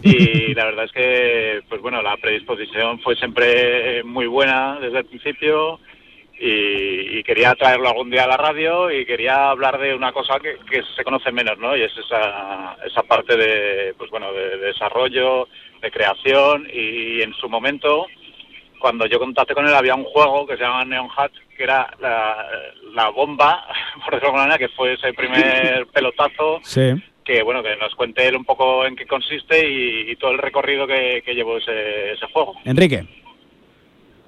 Y 0.02 0.54
la 0.54 0.66
verdad 0.66 0.86
es 0.86 0.92
que, 0.92 1.62
pues 1.70 1.82
bueno, 1.82 2.02
la 2.02 2.18
predisposición 2.18 3.00
fue 3.00 3.16
siempre 3.16 4.04
muy 4.04 4.28
buena 4.28 4.80
desde 4.80 5.00
el 5.00 5.06
principio 5.06 5.80
y, 6.40 7.20
y 7.20 7.24
quería 7.24 7.54
traerlo 7.56 7.90
algún 7.90 8.10
día 8.10 8.24
a 8.24 8.28
la 8.28 8.38
radio 8.38 8.92
y 8.92 9.06
quería 9.06 9.50
hablar 9.50 9.80
de 9.80 9.94
una 9.94 10.12
cosa 10.12 10.40
que, 10.40 10.58
que 10.70 10.82
se 10.96 11.04
conoce 11.04 11.32
menos, 11.32 11.58
¿no? 11.58 11.76
Y 11.78 11.84
es 11.84 11.92
esa, 11.98 12.78
esa 12.86 13.04
parte 13.04 13.38
de, 13.38 13.94
pues 13.98 14.10
bueno, 14.10 14.34
de, 14.34 14.58
de 14.58 14.68
desarrollo, 14.68 15.48
de 15.82 15.92
creación 15.92 16.68
y 16.74 17.22
en 17.22 17.34
su 17.36 17.48
momento 17.48 18.08
cuando 18.84 19.06
yo 19.06 19.18
contacté 19.18 19.54
con 19.54 19.66
él 19.66 19.74
había 19.74 19.96
un 19.96 20.04
juego 20.04 20.46
que 20.46 20.58
se 20.58 20.64
llama 20.64 20.84
Neon 20.84 21.08
Hat, 21.16 21.32
que 21.56 21.64
era 21.64 21.90
la, 22.02 22.46
la 22.94 23.08
bomba, 23.12 23.66
por 24.04 24.14
decirlo 24.14 24.20
de 24.20 24.26
alguna 24.26 24.44
manera, 24.44 24.58
que 24.58 24.68
fue 24.76 24.96
ese 24.96 25.14
primer 25.14 25.88
pelotazo, 25.88 26.60
Sí. 26.64 26.92
Que 27.24 27.44
bueno, 27.44 27.64
que 27.64 27.76
nos 27.78 27.96
cuente 27.96 28.28
él 28.28 28.36
un 28.36 28.46
poco 28.46 28.86
en 28.86 28.96
qué 28.96 29.06
consiste 29.06 29.70
y, 29.70 30.12
y 30.12 30.16
todo 30.16 30.32
el 30.32 30.38
recorrido 30.38 30.86
que, 30.88 31.22
que 31.26 31.34
llevó 31.34 31.58
ese, 31.58 32.14
ese 32.14 32.28
juego. 32.28 32.56
Enrique. 32.66 33.06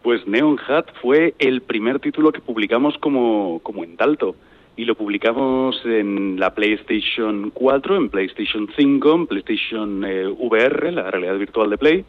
Pues 0.06 0.28
Neon 0.28 0.60
Hat 0.68 0.86
fue 1.02 1.34
el 1.40 1.62
primer 1.62 2.00
título 2.00 2.32
que 2.32 2.40
publicamos 2.40 2.96
como, 3.00 3.60
como 3.64 3.84
Entalto. 3.84 4.36
Y 4.78 4.86
lo 4.86 4.94
publicamos 4.94 5.82
en 5.86 6.40
la 6.40 6.54
PlayStation 6.54 7.50
4, 7.50 7.98
en 7.98 8.10
PlayStation 8.10 8.70
5, 8.76 9.16
en 9.16 9.26
PlayStation 9.26 10.06
eh, 10.06 10.28
VR, 10.28 10.92
la 10.92 11.10
realidad 11.10 11.38
virtual 11.38 11.72
de 11.72 11.78
Play, 11.78 12.06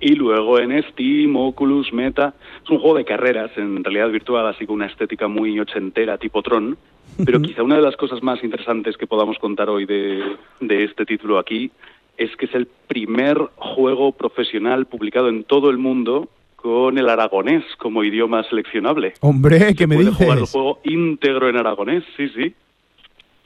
y 0.00 0.14
luego 0.14 0.58
en 0.58 0.82
Steam, 0.90 1.36
Oculus, 1.36 1.92
Meta. 1.92 2.34
Es 2.64 2.70
un 2.70 2.78
juego 2.78 2.96
de 2.96 3.04
carreras 3.04 3.50
en 3.56 3.84
realidad 3.84 4.10
virtual, 4.10 4.46
así 4.46 4.66
con 4.66 4.76
una 4.76 4.86
estética 4.86 5.28
muy 5.28 5.60
ochentera, 5.60 6.18
tipo 6.18 6.42
Tron. 6.42 6.76
Pero 7.24 7.40
quizá 7.40 7.62
una 7.62 7.76
de 7.76 7.82
las 7.82 7.96
cosas 7.96 8.22
más 8.22 8.42
interesantes 8.44 8.96
que 8.96 9.06
podamos 9.06 9.38
contar 9.38 9.70
hoy 9.70 9.86
de, 9.86 10.22
de 10.60 10.84
este 10.84 11.06
título 11.06 11.38
aquí 11.38 11.70
es 12.18 12.34
que 12.36 12.46
es 12.46 12.54
el 12.54 12.66
primer 12.88 13.38
juego 13.56 14.12
profesional 14.12 14.86
publicado 14.86 15.28
en 15.28 15.44
todo 15.44 15.70
el 15.70 15.78
mundo 15.78 16.28
con 16.56 16.98
el 16.98 17.08
aragonés 17.08 17.62
como 17.78 18.02
idioma 18.04 18.42
seleccionable. 18.44 19.14
Hombre, 19.20 19.74
¿qué 19.74 19.86
me 19.86 19.96
puede 19.96 20.10
dices? 20.10 20.24
jugar 20.24 20.38
el 20.38 20.46
juego 20.46 20.80
íntegro 20.84 21.48
en 21.48 21.56
aragonés, 21.56 22.04
sí, 22.16 22.28
sí, 22.30 22.54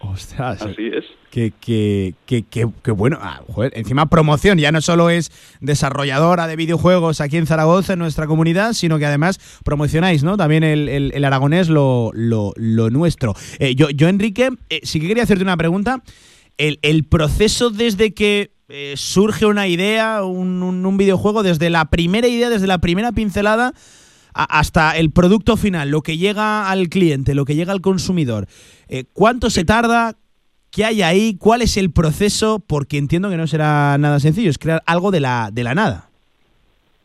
Ostras. 0.03 0.63
así 0.63 0.87
es. 0.95 1.05
Que, 1.31 1.53
que, 1.61 2.15
que, 2.27 2.43
que, 2.43 2.67
que 2.83 2.91
bueno, 2.91 3.19
ah, 3.21 3.43
joder, 3.49 3.73
encima 3.77 4.07
promoción, 4.07 4.59
ya 4.59 4.73
no 4.73 4.81
solo 4.81 5.11
es 5.11 5.31
desarrolladora 5.61 6.47
de 6.47 6.57
videojuegos 6.57 7.21
aquí 7.21 7.37
en 7.37 7.47
Zaragoza, 7.47 7.93
en 7.93 7.99
nuestra 8.01 8.27
comunidad, 8.27 8.73
sino 8.73 8.99
que 8.99 9.07
además 9.07 9.39
promocionáis, 9.65 10.25
¿no? 10.25 10.37
También 10.37 10.65
el, 10.65 10.89
el- 10.89 11.13
el 11.15 11.25
aragonés, 11.25 11.69
lo, 11.69 12.11
lo, 12.15 12.53
lo 12.57 12.91
nuestro. 12.91 13.35
Eh, 13.59 13.75
yo, 13.77 13.91
yo, 13.91 14.09
Enrique, 14.09 14.49
eh, 14.71 14.81
sí 14.83 15.01
que 15.01 15.07
quería 15.09 15.23
hacerte 15.23 15.45
una 15.45 15.57
pregunta. 15.57 16.03
El, 16.59 16.79
el 16.83 17.05
proceso 17.05 17.71
desde 17.71 18.13
que 18.13 18.51
eh, 18.69 18.95
surge 18.97 19.47
una 19.47 19.69
idea, 19.69 20.25
un, 20.25 20.63
un- 20.63 20.85
un 20.85 20.97
videojuego, 20.97 21.43
desde 21.43 21.71
la 21.71 21.85
primera 21.91 22.27
idea, 22.27 22.49
desde 22.51 22.67
la 22.67 22.79
primera 22.79 23.13
pincelada, 23.13 23.73
hasta 24.35 24.97
el 24.97 25.11
producto 25.11 25.57
final, 25.57 25.91
lo 25.91 26.03
que 26.03 26.17
llega 26.17 26.71
al 26.71 26.89
cliente, 26.89 27.35
lo 27.35 27.45
que 27.45 27.55
llega 27.55 27.73
al 27.73 27.81
consumidor. 27.81 28.47
Eh, 28.89 29.05
¿Cuánto 29.13 29.51
se 29.51 29.65
tarda? 29.65 30.17
¿Qué 30.71 30.85
hay 30.85 31.03
ahí? 31.03 31.37
¿Cuál 31.39 31.63
es 31.63 31.77
el 31.77 31.93
proceso? 31.93 32.63
Porque 32.65 32.99
entiendo 32.99 33.29
que 33.31 33.37
no 33.37 33.47
será 33.47 33.99
nada 33.99 34.21
sencillo, 34.21 34.51
es 34.51 34.59
crear 34.59 34.83
algo 34.87 35.11
de 35.11 35.21
la, 35.21 35.51
de 35.53 35.65
la 35.65 35.75
nada. 35.75 36.09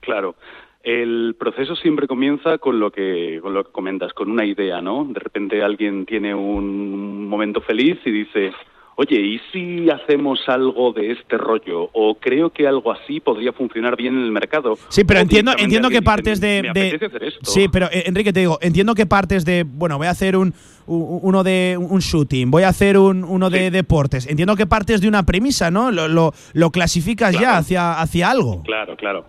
Claro. 0.02 0.36
El 0.84 1.36
proceso 1.40 1.76
siempre 1.76 2.08
comienza 2.08 2.60
con 2.60 2.80
lo 2.80 2.92
que 2.92 3.40
con 3.42 3.56
lo 3.56 3.64
que 3.64 3.72
comentas, 3.72 4.14
con 4.14 4.30
una 4.30 4.46
idea, 4.46 4.82
¿no? 4.82 5.04
De 5.06 5.20
repente 5.20 5.64
alguien 5.64 6.06
tiene 6.06 6.36
un 6.36 7.28
momento 7.28 7.60
feliz 7.62 7.98
y 8.06 8.12
dice, 8.12 8.52
oye, 8.96 9.20
¿y 9.20 9.40
si 9.52 9.90
hacemos 9.90 10.40
algo 10.48 10.94
de 10.94 11.12
este 11.12 11.38
rollo? 11.38 11.90
O 11.94 12.16
creo 12.16 12.50
que 12.50 12.68
algo 12.68 12.92
así 12.92 13.20
podría 13.20 13.52
funcionar 13.54 13.96
bien 13.96 14.16
en 14.18 14.24
el 14.24 14.32
mercado. 14.32 14.78
Sí, 14.90 15.04
pero 15.04 15.20
entiendo, 15.20 15.52
entiendo 15.58 15.90
que 15.90 16.02
partes 16.02 16.40
de, 16.40 16.62
"Me 16.64 16.74
de- 16.74 16.88
apetece 16.88 17.06
hacer 17.06 17.24
esto". 17.24 17.52
Sí, 17.52 17.68
pero 17.72 17.88
eh, 17.92 18.04
Enrique, 18.06 18.32
te 18.34 18.40
digo, 18.42 18.58
entiendo 18.62 18.96
que 18.96 19.06
partes 19.06 19.44
de, 19.46 19.64
bueno, 19.68 19.98
voy 19.98 20.08
a 20.08 20.12
hacer 20.12 20.36
un, 20.38 20.54
uno 20.88 21.44
de 21.44 21.78
un 21.80 22.00
shooting, 22.00 22.50
voy 22.52 22.64
a 22.64 22.70
hacer 22.70 22.98
un, 22.98 23.24
uno 23.24 23.50
de 23.50 23.72
deportes. 23.72 24.28
Entiendo 24.28 24.56
que 24.56 24.66
partes 24.68 25.02
de 25.02 25.08
una 25.08 25.24
premisa, 25.24 25.72
¿no? 25.72 25.92
Lo, 25.92 26.08
lo, 26.08 26.34
lo 26.54 26.70
clasificas 26.72 27.38
ya 27.40 27.58
hacia, 27.58 28.00
hacia 28.00 28.30
algo. 28.32 28.62
Claro, 28.64 28.96
claro. 28.96 29.26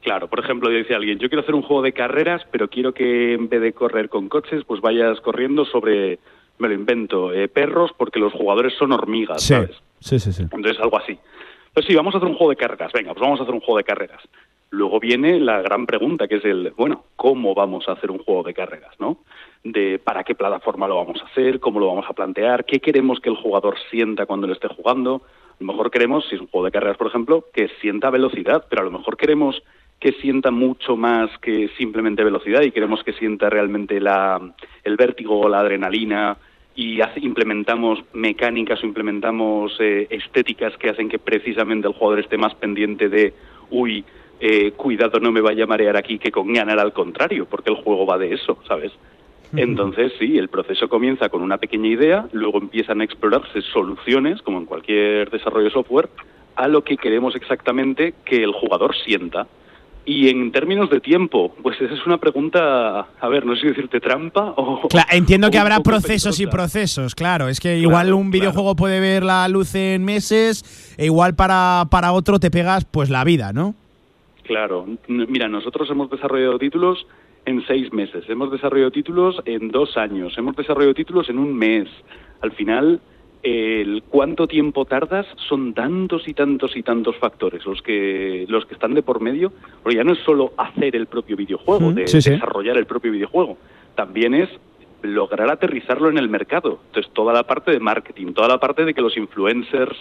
Claro, 0.00 0.28
por 0.28 0.38
ejemplo, 0.38 0.70
dice 0.70 0.94
alguien, 0.94 1.18
yo 1.18 1.28
quiero 1.28 1.42
hacer 1.42 1.54
un 1.56 1.62
juego 1.62 1.82
de 1.82 1.92
carreras, 1.92 2.40
pero 2.52 2.68
quiero 2.68 2.94
que 2.94 3.34
en 3.34 3.48
vez 3.48 3.60
de 3.60 3.72
correr 3.72 4.08
con 4.08 4.28
coches, 4.28 4.62
pues 4.66 4.80
vayas 4.80 5.20
corriendo 5.20 5.64
sobre, 5.66 6.18
me 6.58 6.68
lo 6.68 6.74
invento, 6.74 7.32
eh, 7.32 7.48
perros, 7.48 7.92
porque 7.96 8.18
los 8.18 8.32
jugadores 8.32 8.74
son 8.74 8.92
hormigas, 8.92 9.42
Sí, 9.42 9.54
¿sabes? 9.54 9.76
sí, 10.00 10.18
sí, 10.18 10.32
sí. 10.32 10.42
Entonces, 10.42 10.78
algo 10.80 10.98
así. 10.98 11.18
Pues 11.74 11.86
sí, 11.86 11.94
vamos 11.94 12.14
a 12.14 12.18
hacer 12.18 12.28
un 12.28 12.34
juego 12.36 12.50
de 12.50 12.56
carreras. 12.56 12.92
Venga, 12.92 13.12
pues 13.12 13.20
vamos 13.22 13.38
a 13.40 13.42
hacer 13.44 13.54
un 13.54 13.60
juego 13.60 13.78
de 13.78 13.84
carreras. 13.84 14.22
Luego 14.70 15.00
viene 15.00 15.38
la 15.40 15.62
gran 15.62 15.86
pregunta, 15.86 16.26
que 16.28 16.36
es 16.36 16.44
el, 16.44 16.72
bueno, 16.76 17.04
¿cómo 17.16 17.54
vamos 17.54 17.88
a 17.88 17.92
hacer 17.92 18.10
un 18.10 18.18
juego 18.18 18.42
de 18.42 18.52
carreras, 18.52 18.94
no? 18.98 19.18
De 19.64 19.98
para 19.98 20.24
qué 20.24 20.34
plataforma 20.34 20.88
lo 20.88 20.96
vamos 20.96 21.22
a 21.22 21.26
hacer, 21.26 21.58
cómo 21.60 21.80
lo 21.80 21.86
vamos 21.86 22.04
a 22.08 22.12
plantear, 22.12 22.64
qué 22.64 22.80
queremos 22.80 23.20
que 23.20 23.30
el 23.30 23.36
jugador 23.36 23.76
sienta 23.90 24.26
cuando 24.26 24.46
lo 24.46 24.52
esté 24.52 24.68
jugando. 24.68 25.22
A 25.52 25.56
lo 25.60 25.66
mejor 25.72 25.90
queremos, 25.90 26.26
si 26.28 26.34
es 26.34 26.40
un 26.40 26.48
juego 26.48 26.66
de 26.66 26.72
carreras, 26.72 26.96
por 26.98 27.06
ejemplo, 27.06 27.46
que 27.52 27.68
sienta 27.80 28.10
velocidad, 28.10 28.66
pero 28.68 28.82
a 28.82 28.84
lo 28.84 28.90
mejor 28.90 29.16
queremos 29.16 29.62
que 30.00 30.12
sienta 30.12 30.50
mucho 30.50 30.96
más 30.96 31.30
que 31.38 31.68
simplemente 31.78 32.22
velocidad 32.22 32.62
y 32.62 32.70
queremos 32.70 33.02
que 33.02 33.14
sienta 33.14 33.50
realmente 33.50 34.00
la, 34.00 34.40
el 34.84 34.96
vértigo 34.96 35.48
la 35.48 35.60
adrenalina 35.60 36.36
y 36.78 37.00
hace- 37.00 37.18
implementamos 37.18 37.98
mecánicas 38.12 38.80
o 38.84 38.86
implementamos 38.86 39.76
eh, 39.80 40.06
estéticas 40.10 40.76
que 40.76 40.88
hacen 40.90 41.08
que 41.08 41.18
precisamente 41.18 41.88
el 41.88 41.94
jugador 41.94 42.20
esté 42.20 42.38
más 42.38 42.54
pendiente 42.54 43.08
de, 43.08 43.34
uy, 43.70 44.04
eh, 44.38 44.70
cuidado, 44.76 45.18
no 45.18 45.32
me 45.32 45.40
vaya 45.40 45.64
a 45.64 45.66
marear 45.66 45.96
aquí, 45.96 46.20
que 46.20 46.30
con 46.30 46.52
ganar 46.52 46.78
al 46.78 46.92
contrario, 46.92 47.46
porque 47.50 47.70
el 47.70 47.76
juego 47.82 48.06
va 48.06 48.16
de 48.16 48.32
eso, 48.32 48.60
¿sabes? 48.68 48.92
Entonces, 49.56 50.12
sí, 50.20 50.38
el 50.38 50.48
proceso 50.48 50.88
comienza 50.88 51.28
con 51.30 51.42
una 51.42 51.58
pequeña 51.58 51.88
idea, 51.88 52.28
luego 52.30 52.58
empiezan 52.58 53.00
a 53.00 53.04
explorarse 53.04 53.60
soluciones, 53.62 54.40
como 54.42 54.58
en 54.58 54.66
cualquier 54.66 55.30
desarrollo 55.30 55.64
de 55.64 55.72
software, 55.72 56.08
a 56.54 56.68
lo 56.68 56.84
que 56.84 56.96
queremos 56.96 57.34
exactamente 57.34 58.14
que 58.24 58.44
el 58.44 58.52
jugador 58.52 58.94
sienta. 58.94 59.48
Y 60.10 60.30
en 60.30 60.50
términos 60.52 60.88
de 60.88 61.00
tiempo, 61.00 61.54
pues 61.62 61.78
esa 61.82 61.92
es 61.92 62.06
una 62.06 62.16
pregunta, 62.16 63.00
a 63.20 63.28
ver, 63.28 63.44
no 63.44 63.54
sé 63.54 63.60
si 63.60 63.66
decirte 63.68 64.00
trampa 64.00 64.54
o... 64.56 64.88
Cla- 64.88 65.04
entiendo 65.12 65.48
o 65.48 65.50
que 65.50 65.58
habrá 65.58 65.80
procesos 65.80 66.40
y 66.40 66.46
procesos, 66.46 67.14
claro. 67.14 67.46
Es 67.48 67.60
que 67.60 67.76
igual 67.78 68.06
Claro, 68.06 68.16
un 68.16 68.30
claro. 68.30 68.40
videojuego 68.40 68.74
puede 68.74 69.00
ver 69.00 69.22
la 69.22 69.46
luz 69.48 69.74
en 69.74 70.06
meses, 70.06 70.94
e 70.96 71.04
igual 71.04 71.34
para, 71.34 71.84
para 71.90 72.12
otro 72.12 72.40
te 72.40 72.50
pegas 72.50 72.86
pues 72.86 73.10
la 73.10 73.22
vida, 73.22 73.52
¿no? 73.52 73.74
Claro, 74.44 74.86
mira, 75.08 75.46
nosotros 75.46 75.90
hemos 75.90 76.08
desarrollado 76.08 76.58
títulos 76.58 77.06
en 77.44 77.62
seis 77.66 77.92
meses, 77.92 78.24
hemos 78.30 78.50
desarrollado 78.50 78.90
títulos 78.90 79.36
en 79.44 79.68
dos 79.68 79.98
años, 79.98 80.32
hemos 80.38 80.56
desarrollado 80.56 80.94
títulos 80.94 81.28
en 81.28 81.38
un 81.38 81.54
mes. 81.54 81.86
Al 82.40 82.52
final, 82.52 82.98
el 83.42 84.02
cuánto 84.08 84.46
tiempo 84.48 84.84
tardas 84.84 85.26
son 85.48 85.72
tantos 85.74 86.26
y 86.26 86.34
tantos 86.34 86.76
y 86.76 86.82
tantos 86.82 87.16
factores 87.16 87.64
los 87.64 87.80
que 87.82 88.44
los 88.48 88.66
que 88.66 88.74
están 88.74 88.94
de 88.94 89.02
por 89.02 89.20
medio, 89.20 89.52
porque 89.82 89.96
ya 89.96 90.04
no 90.04 90.12
es 90.12 90.18
solo 90.20 90.52
hacer 90.56 90.96
el 90.96 91.06
propio 91.06 91.36
videojuego, 91.36 91.90
Mm, 91.90 91.94
de 91.94 92.08
sí, 92.08 92.20
sí. 92.20 92.30
desarrollar 92.30 92.76
el 92.76 92.86
propio 92.86 93.12
videojuego, 93.12 93.56
también 93.94 94.34
es 94.34 94.48
lograr 95.02 95.48
aterrizarlo 95.50 96.08
en 96.10 96.18
el 96.18 96.28
mercado. 96.28 96.80
Entonces, 96.88 97.12
toda 97.14 97.32
la 97.32 97.44
parte 97.44 97.70
de 97.70 97.78
marketing, 97.78 98.32
toda 98.32 98.48
la 98.48 98.58
parte 98.58 98.84
de 98.84 98.92
que 98.92 99.00
los 99.00 99.16
influencers 99.16 99.96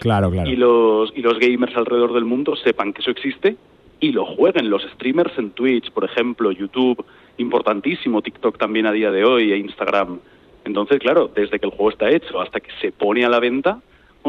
Y, 0.47 0.55
los, 0.55 1.13
y 1.15 1.21
los 1.21 1.37
gamers 1.37 1.77
alrededor 1.77 2.13
del 2.13 2.25
mundo 2.25 2.55
sepan 2.55 2.93
que 2.93 3.01
eso 3.01 3.11
existe 3.11 3.57
y 3.99 4.11
lo 4.11 4.25
jueguen. 4.25 4.71
Los 4.71 4.81
streamers 4.93 5.37
en 5.37 5.51
Twitch, 5.51 5.91
por 5.91 6.03
ejemplo, 6.05 6.51
YouTube, 6.51 7.05
importantísimo, 7.37 8.23
TikTok 8.23 8.57
también 8.57 8.87
a 8.87 8.91
día 8.91 9.11
de 9.11 9.23
hoy 9.23 9.51
e 9.51 9.57
Instagram. 9.57 10.19
Entonces, 10.67 10.99
claro, 10.99 11.31
desde 11.33 11.59
que 11.59 11.65
el 11.65 11.71
juego 11.71 11.89
está 11.89 12.09
hecho 12.09 12.39
hasta 12.39 12.59
que 12.59 12.69
se 12.81 12.91
pone 12.91 13.25
a 13.25 13.29
la 13.29 13.39
venta, 13.39 13.81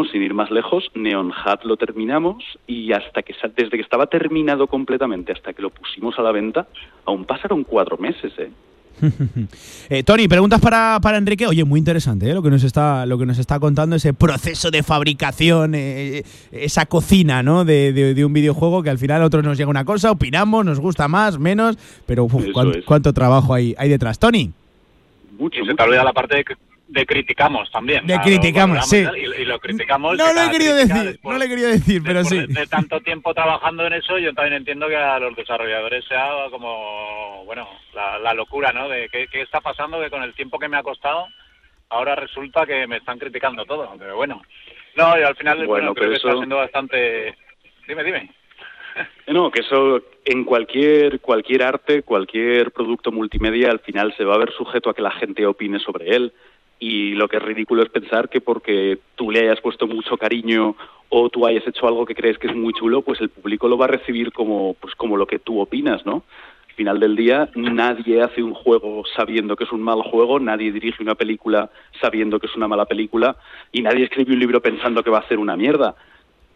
sin 0.07 0.23
ir 0.23 0.35
más 0.35 0.51
lejos, 0.51 0.91
Neon 0.95 1.33
Hat 1.33 1.65
lo 1.65 1.77
terminamos 1.77 2.45
y 2.67 2.93
hasta 2.93 3.23
que 3.23 3.35
desde 3.57 3.71
que 3.71 3.83
estaba 3.83 4.07
terminado 4.07 4.67
completamente 4.67 5.33
hasta 5.33 5.53
que 5.53 5.63
lo 5.63 5.71
pusimos 5.71 6.19
a 6.19 6.23
la 6.23 6.33
venta, 6.33 6.69
aún 7.05 7.25
pasaron 7.25 7.65
cuatro 7.65 7.97
meses, 7.99 8.33
¿eh? 8.39 8.51
eh, 9.91 10.03
Tony, 10.03 10.27
preguntas 10.27 10.61
para, 10.61 10.99
para, 11.01 11.19
Enrique. 11.19 11.47
Oye, 11.47 11.65
muy 11.65 11.79
interesante 11.79 12.29
¿eh? 12.29 12.35
lo 12.35 12.43
que 12.43 12.51
nos 12.51 12.65
está 12.65 13.07
lo 13.07 13.17
que 13.17 13.27
nos 13.27 13.39
está 13.39 13.61
contando 13.61 13.95
ese 13.95 14.13
proceso 14.13 14.73
de 14.73 14.83
fabricación, 14.83 15.77
eh, 15.77 16.25
esa 16.51 16.87
cocina, 16.87 17.45
¿no? 17.45 17.65
De, 17.65 18.25
un 18.27 18.33
videojuego 18.33 18.83
que 18.83 18.91
al 18.91 18.99
final 18.99 19.23
a 19.23 19.27
otros 19.27 19.45
nos 19.45 19.57
llega 19.57 19.71
una 19.71 19.85
cosa, 19.85 20.11
opinamos, 20.11 20.65
nos 20.65 20.81
gusta 20.81 21.07
más, 21.07 21.39
menos, 21.39 21.79
pero 22.07 22.27
cuánto, 22.85 23.13
trabajo 23.13 23.55
hay, 23.55 23.75
hay 23.79 23.89
detrás. 23.89 24.19
Tony. 24.19 24.53
Mucho, 25.39 25.61
y 25.61 25.67
se 25.67 25.75
te 25.75 25.83
olvida 25.83 26.05
la 26.05 26.13
parte 26.13 26.37
de 26.37 26.45
que 26.45 26.55
de 26.89 27.05
criticamos 27.05 27.71
también. 27.71 28.07
De 28.07 28.19
criticamos, 28.21 28.89
sí. 28.89 29.05
Y, 29.39 29.45
lo 29.45 29.59
criticamos. 29.61 30.17
No 30.17 30.33
lo 30.33 30.43
he 30.43 30.51
querido 30.51 30.75
decir, 30.75 31.21
no 31.23 31.33
lo 31.33 31.45
he 31.45 31.49
querido 31.49 31.69
decir, 31.69 32.03
pero 32.03 32.25
sí. 32.25 32.47
De, 32.47 32.67
tanto 32.67 33.01
tiempo 33.01 33.35
trabajando 33.35 33.87
en 33.87 33.93
eso, 33.93 34.19
yo 34.19 34.33
también 34.33 34.55
entiendo 34.55 34.89
que 34.89 34.97
a 34.97 35.19
los 35.19 35.37
desarrolladores 35.37 36.05
sea 36.07 36.29
como, 36.51 37.45
bueno, 37.45 37.69
la, 37.95 38.33
locura, 38.33 38.73
¿no? 38.73 38.89
De 38.89 39.09
qué, 39.11 39.29
está 39.33 39.61
pasando, 39.61 40.01
que 40.01 40.11
con 40.11 40.23
el 40.23 40.35
tiempo 40.35 40.59
que 40.59 40.69
me 40.69 40.79
ha 40.79 40.83
costado, 40.83 41.27
ahora 41.91 42.15
resulta 42.15 42.67
que 42.67 42.87
me 42.87 42.97
están 42.97 43.19
criticando 43.19 43.67
todo. 43.67 43.95
Pero 43.99 44.17
bueno, 44.17 44.43
no, 44.97 45.19
y 45.19 45.23
al 45.23 45.37
final, 45.37 45.67
bueno, 45.67 45.95
creo 45.95 46.11
que 46.11 46.17
está 46.17 46.33
siendo 46.33 46.57
bastante... 46.57 47.37
Dime, 47.87 48.03
dime. 48.03 48.31
No, 49.29 49.51
que 49.51 49.61
eso 49.61 50.01
en 50.25 50.45
cualquier, 50.45 51.21
cualquier 51.21 51.63
arte, 51.63 52.03
cualquier 52.03 52.71
producto 52.71 53.13
multimedia, 53.13 53.71
al 53.71 53.81
final 53.81 54.15
se 54.17 54.25
va 54.25 54.35
a 54.35 54.39
ver 54.39 54.53
sujeto 54.53 54.91
a 54.91 54.95
que 54.95 55.03
la 55.03 55.11
gente 55.11 55.47
opine 55.47 55.79
sobre 55.79 56.15
él 56.15 56.33
y 56.81 57.15
lo 57.15 57.29
que 57.29 57.39
es 57.39 57.43
ridículo 57.43 57.83
es 57.83 57.89
pensar 57.89 58.29
que 58.29 58.41
porque 58.41 58.99
tú 59.17 59.31
le 59.31 59.41
hayas 59.41 59.61
puesto 59.61 59.87
mucho 59.87 60.17
cariño 60.17 60.77
o 61.09 61.29
tú 61.31 61.47
hayas 61.47 61.67
hecho 61.67 61.89
algo 61.89 62.07
que 62.07 62.15
crees 62.15 62.39
que 62.39 62.49
es 62.49 62.55
muy 62.55 62.73
chulo, 62.73 63.03
pues 63.03 63.21
el 63.21 63.31
público 63.31 63.69
lo 63.69 63.79
va 63.79 63.87
a 63.87 63.89
recibir 63.89 64.33
como, 64.33 64.75
pues 64.75 64.95
como 64.95 65.17
lo 65.17 65.27
que 65.27 65.39
tú 65.39 65.61
opinas, 65.61 66.05
¿no? 66.05 66.23
Al 66.69 66.75
final 66.75 67.01
del 67.01 67.17
día, 67.17 67.49
nadie 67.57 68.23
hace 68.23 68.43
un 68.43 68.55
juego 68.55 69.03
sabiendo 69.17 69.57
que 69.57 69.65
es 69.65 69.73
un 69.73 69.83
mal 69.83 70.03
juego, 70.03 70.39
nadie 70.39 70.71
dirige 70.71 71.03
una 71.03 71.17
película 71.17 71.71
sabiendo 72.01 72.39
que 72.39 72.47
es 72.47 72.55
una 72.55 72.69
mala 72.69 72.85
película 72.85 73.37
y 73.73 73.83
nadie 73.83 74.05
escribe 74.05 74.33
un 74.33 74.39
libro 74.39 74.61
pensando 74.61 75.03
que 75.03 75.11
va 75.11 75.19
a 75.19 75.29
ser 75.29 75.39
una 75.39 75.57
mierda. 75.57 75.97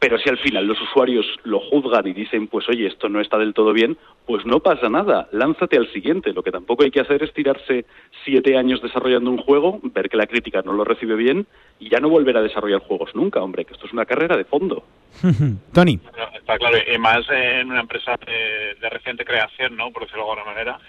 Pero 0.02 0.18
si 0.18 0.28
al 0.28 0.38
final 0.38 0.66
los 0.66 0.80
usuarios 0.80 1.24
lo 1.44 1.60
juzgan 1.60 2.04
y 2.08 2.12
dicen, 2.12 2.48
pues 2.48 2.68
oye, 2.68 2.88
esto 2.88 3.08
no 3.08 3.20
está 3.20 3.38
del 3.38 3.54
todo 3.54 3.72
bien, 3.72 3.96
pues 4.26 4.44
no 4.44 4.58
pasa 4.58 4.88
nada, 4.88 5.28
lánzate 5.30 5.76
al 5.76 5.92
siguiente. 5.92 6.32
Lo 6.32 6.42
que 6.42 6.50
tampoco 6.50 6.82
hay 6.82 6.90
que 6.90 6.98
hacer 6.98 7.22
es 7.22 7.32
tirarse 7.32 7.84
siete 8.24 8.56
años 8.56 8.82
desarrollando 8.82 9.30
un 9.30 9.38
juego, 9.38 9.78
ver 9.80 10.08
que 10.08 10.16
la 10.16 10.26
crítica 10.26 10.60
no 10.64 10.72
lo 10.72 10.82
recibe 10.82 11.14
bien 11.14 11.46
y 11.78 11.88
ya 11.88 12.00
no 12.00 12.08
volver 12.08 12.36
a 12.36 12.42
desarrollar 12.42 12.80
juegos 12.80 13.14
nunca, 13.14 13.40
hombre, 13.40 13.64
que 13.64 13.74
esto 13.74 13.86
es 13.86 13.92
una 13.92 14.04
carrera 14.04 14.36
de 14.36 14.44
fondo. 14.44 14.84
Tony. 15.72 16.00
Está 16.34 16.58
claro, 16.58 16.78
y 16.92 16.98
más 16.98 17.24
en 17.30 17.70
una 17.70 17.82
empresa 17.82 18.16
de, 18.26 18.74
de 18.80 18.90
reciente 18.90 19.24
creación, 19.24 19.76
¿no? 19.76 19.92
Por 19.92 20.02
decirlo 20.02 20.24
de 20.24 20.30
alguna 20.32 20.52
manera 20.52 20.80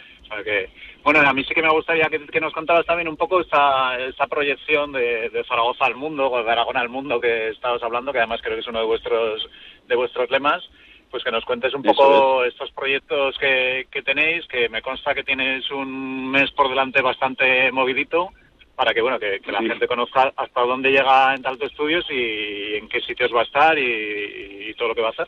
que, 0.42 0.70
bueno, 1.04 1.20
a 1.20 1.34
mí 1.34 1.44
sí 1.44 1.54
que 1.54 1.62
me 1.62 1.70
gustaría 1.70 2.10
que, 2.10 2.40
nos 2.40 2.54
contabas 2.54 2.86
también 2.86 3.10
un 3.10 3.18
poco 3.18 3.42
esta 3.42 4.28
proyección 4.30 4.94
de, 4.94 5.44
Zaragoza 5.48 5.86
al 5.86 5.96
mundo, 5.96 6.32
o 6.32 6.44
de 6.44 6.52
Aragón 6.52 6.78
al 6.78 6.90
mundo 6.90 7.20
que 7.20 7.50
estabas 7.50 7.84
hablando, 7.84 8.14
que 8.14 8.20
además 8.20 8.42
creo 8.42 8.56
que 8.56 8.62
es 8.62 8.68
uno 8.68 8.80
de 8.80 8.86
vuestros, 8.86 9.50
de 9.88 9.96
vuestros 9.96 10.30
lemas. 10.32 10.64
Pues 11.12 11.24
que 11.24 11.32
nos 11.32 11.46
cuentes 11.46 11.72
un 11.76 11.84
poco 11.84 12.44
estos 12.44 12.72
proyectos 12.72 13.38
que, 13.38 13.86
que, 13.92 14.02
tenéis, 14.02 14.48
que 14.48 14.68
me 14.68 14.82
consta 14.82 15.14
que 15.14 15.24
tienes 15.24 15.70
un 15.70 16.32
mes 16.32 16.50
por 16.54 16.70
delante 16.70 17.04
bastante 17.04 17.72
movidito, 17.72 18.30
para 18.76 18.96
que 18.96 19.02
bueno 19.02 19.20
que, 19.20 19.40
la 19.46 19.62
gente 19.62 19.88
conozca 19.88 20.34
hasta 20.36 20.62
dónde 20.62 20.90
llega 20.90 21.36
en 21.36 21.44
Talto 21.44 21.68
Estudios 21.68 22.04
y 22.10 22.78
en 22.78 22.90
qué 22.90 23.00
sitios 23.02 23.32
va 23.32 23.42
a 23.42 23.44
estar 23.44 23.78
y 23.78 24.74
todo 24.76 24.88
lo 24.88 24.96
que 24.96 25.02
va 25.02 25.10
a 25.10 25.12
hacer. 25.12 25.28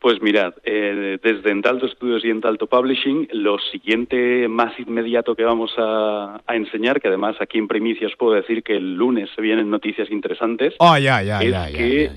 Pues 0.00 0.22
mirad, 0.22 0.54
eh, 0.62 1.18
desde 1.20 1.50
Entalto 1.50 1.88
Studios 1.88 2.24
y 2.24 2.30
Entalto 2.30 2.68
Publishing, 2.68 3.28
lo 3.32 3.58
siguiente 3.58 4.46
más 4.46 4.78
inmediato 4.78 5.34
que 5.34 5.42
vamos 5.42 5.72
a, 5.76 6.40
enseñar, 6.50 7.00
que 7.00 7.08
además 7.08 7.34
aquí 7.40 7.58
en 7.58 7.66
primicia 7.66 8.06
os 8.06 8.14
puedo 8.14 8.34
decir 8.34 8.62
que 8.62 8.76
el 8.76 8.94
lunes 8.94 9.28
se 9.34 9.42
vienen 9.42 9.70
noticias 9.70 10.08
interesantes, 10.12 10.74
oh, 10.78 10.96
ya, 10.98 11.20
ya, 11.22 11.40
es 11.40 11.50
ya, 11.50 11.66
que 11.66 12.10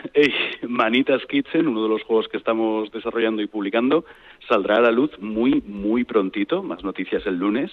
Manitas 0.68 1.24
Kitchen, 1.26 1.68
uno 1.68 1.84
de 1.84 1.90
los 1.90 2.02
juegos 2.02 2.26
que 2.26 2.38
estamos 2.38 2.90
desarrollando 2.90 3.40
y 3.40 3.46
publicando, 3.46 4.04
saldrá 4.48 4.78
a 4.78 4.80
la 4.80 4.90
luz 4.90 5.10
muy, 5.20 5.62
muy 5.64 6.02
prontito, 6.02 6.64
más 6.64 6.82
noticias 6.82 7.24
el 7.26 7.36
lunes. 7.36 7.70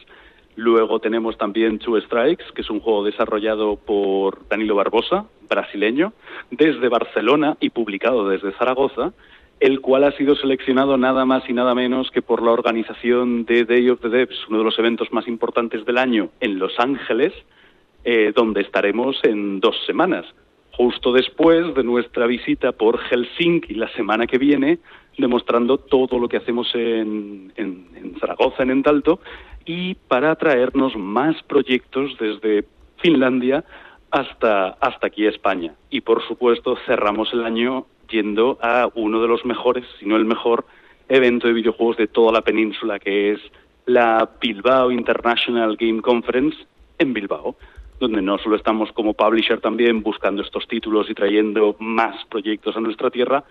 Luego 0.56 1.00
tenemos 1.00 1.38
también 1.38 1.80
Two 1.80 2.00
Strikes, 2.02 2.46
que 2.54 2.62
es 2.62 2.70
un 2.70 2.82
juego 2.82 3.04
desarrollado 3.04 3.78
por 3.78 4.48
Danilo 4.48 4.76
Barbosa, 4.76 5.26
brasileño, 5.50 6.14
desde 6.52 6.90
Barcelona 6.90 7.58
y 7.60 7.70
publicado 7.70 8.28
desde 8.30 8.52
Zaragoza 8.54 9.14
el 9.60 9.82
cual 9.82 10.06
ha 10.06 10.12
sido 10.14 10.36
seleccionado 10.36 10.98
nada 10.98 11.26
más 11.26 11.48
y 11.50 11.54
nada 11.54 11.76
menos 11.76 12.12
que 12.12 12.22
por 12.22 12.42
la 12.42 12.52
organización 12.52 13.46
de 13.46 13.66
Day 13.66 13.90
of 13.90 14.00
the 14.02 14.10
Devs, 14.10 14.48
uno 14.48 14.60
de 14.60 14.64
los 14.64 14.80
eventos 14.80 15.12
más 15.12 15.28
importantes 15.28 15.86
del 15.86 15.98
año 15.98 16.30
en 16.40 16.60
Los 16.60 16.80
Ángeles, 16.80 17.34
eh, 18.06 18.32
donde 18.34 18.62
estaremos 18.62 19.20
en 19.24 19.60
dos 19.60 19.76
semanas, 19.86 20.26
justo 20.72 21.12
después 21.12 21.74
de 21.76 21.84
nuestra 21.84 22.26
visita 22.26 22.72
por 22.72 23.00
Helsinki 23.00 23.74
la 23.74 23.90
semana 23.90 24.28
que 24.28 24.38
viene, 24.38 24.80
demostrando 25.18 25.78
todo 25.78 26.18
lo 26.18 26.30
que 26.30 26.38
hacemos 26.38 26.74
en, 26.74 27.52
en 27.58 28.16
Zaragoza, 28.22 28.64
en 28.64 28.72
Entalto, 28.72 29.20
y 29.66 29.96
para 29.96 30.36
traernos 30.36 30.96
más 30.96 31.36
proyectos 31.44 32.18
desde 32.18 32.66
Finlandia 33.02 33.66
hasta, 34.12 34.70
hasta 34.80 35.08
aquí 35.08 35.26
España. 35.26 35.76
Y 35.90 36.02
por 36.02 36.26
supuesto 36.28 36.78
cerramos 36.86 37.32
el 37.34 37.44
año 37.44 37.86
yendo 38.10 38.58
a 38.62 38.90
uno 38.96 39.22
de 39.22 39.28
los 39.28 39.46
mejores, 39.46 39.86
si 40.00 40.06
no 40.06 40.16
el 40.16 40.26
mejor, 40.26 40.66
evento 41.08 41.48
de 41.48 41.54
videojuegos 41.54 41.98
de 41.98 42.08
toda 42.08 42.32
la 42.32 42.42
península, 42.42 43.00
que 43.00 43.32
es 43.32 43.40
la 43.86 44.30
Bilbao 44.40 44.92
International 44.92 45.76
Game 45.76 46.02
Conference 46.02 46.58
en 47.00 47.14
Bilbao, 47.14 47.56
donde 48.00 48.22
no 48.22 48.38
solo 48.38 48.56
estamos 48.56 48.92
como 48.92 49.14
publisher 49.14 49.60
también 49.60 50.04
buscando 50.04 50.42
estos 50.42 50.68
títulos 50.68 51.10
y 51.10 51.14
trayendo 51.14 51.76
más 51.80 52.24
proyectos 52.26 52.78
a 52.78 52.80
nuestra 52.80 53.10
tierra, 53.10 53.44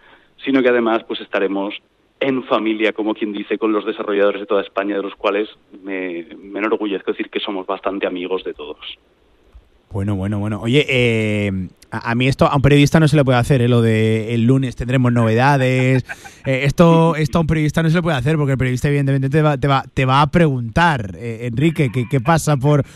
sino 0.45 0.63
que 0.63 0.69
además 0.69 1.03
pues 1.05 1.21
estaremos 1.21 1.75
en 2.21 2.43
familia, 2.45 2.93
como 2.93 3.15
quien 3.15 3.33
dice, 3.33 3.59
con 3.59 3.73
los 3.73 3.85
desarrolladores 3.85 4.41
de 4.41 4.47
toda 4.47 4.63
España, 4.63 4.97
de 4.97 5.03
los 5.03 5.15
cuales 5.15 5.49
me, 5.83 6.27
me 6.37 6.59
enorgullezco 6.59 7.13
decir 7.13 7.31
que 7.31 7.41
somos 7.41 7.67
bastante 7.67 8.07
amigos 8.07 8.43
de 8.45 8.55
todos. 8.55 8.99
Bueno, 9.91 10.17
bueno, 10.17 10.39
bueno. 10.39 10.61
Oye, 10.61 10.85
eh, 10.89 11.69
a, 11.91 12.15
mí 12.15 12.29
esto 12.29 12.47
a 12.47 12.57
un 12.57 12.63
periodista 12.63 13.01
no 13.01 13.09
se 13.09 13.17
le 13.17 13.25
puede 13.25 13.39
hacer, 13.39 13.63
¿eh? 13.63 13.69
lo 13.69 13.81
de 13.81 14.35
el 14.35 14.45
lunes 14.45 14.77
tendremos 14.77 15.13
novedades. 15.13 16.05
Eh, 16.47 16.65
esto, 16.65 17.15
esto 17.17 17.39
a 17.39 17.41
un 17.43 17.47
periodista 17.47 17.83
no 17.83 17.91
se 17.91 17.97
le 17.97 18.03
puede 18.03 18.17
hacer 18.17 18.37
porque 18.37 18.53
el 18.53 18.59
periodista 18.59 18.89
evidentemente 18.89 19.29
te 19.29 19.43
va, 19.43 19.59
te 19.59 19.69
va, 19.69 19.85
te 19.93 20.07
va 20.07 20.23
a 20.23 20.31
preguntar, 20.31 21.15
eh, 21.19 21.41
Enrique, 21.43 21.91
¿qué, 21.93 22.07
¿qué, 22.09 22.21
pasa 22.23 22.57
por, 22.57 22.87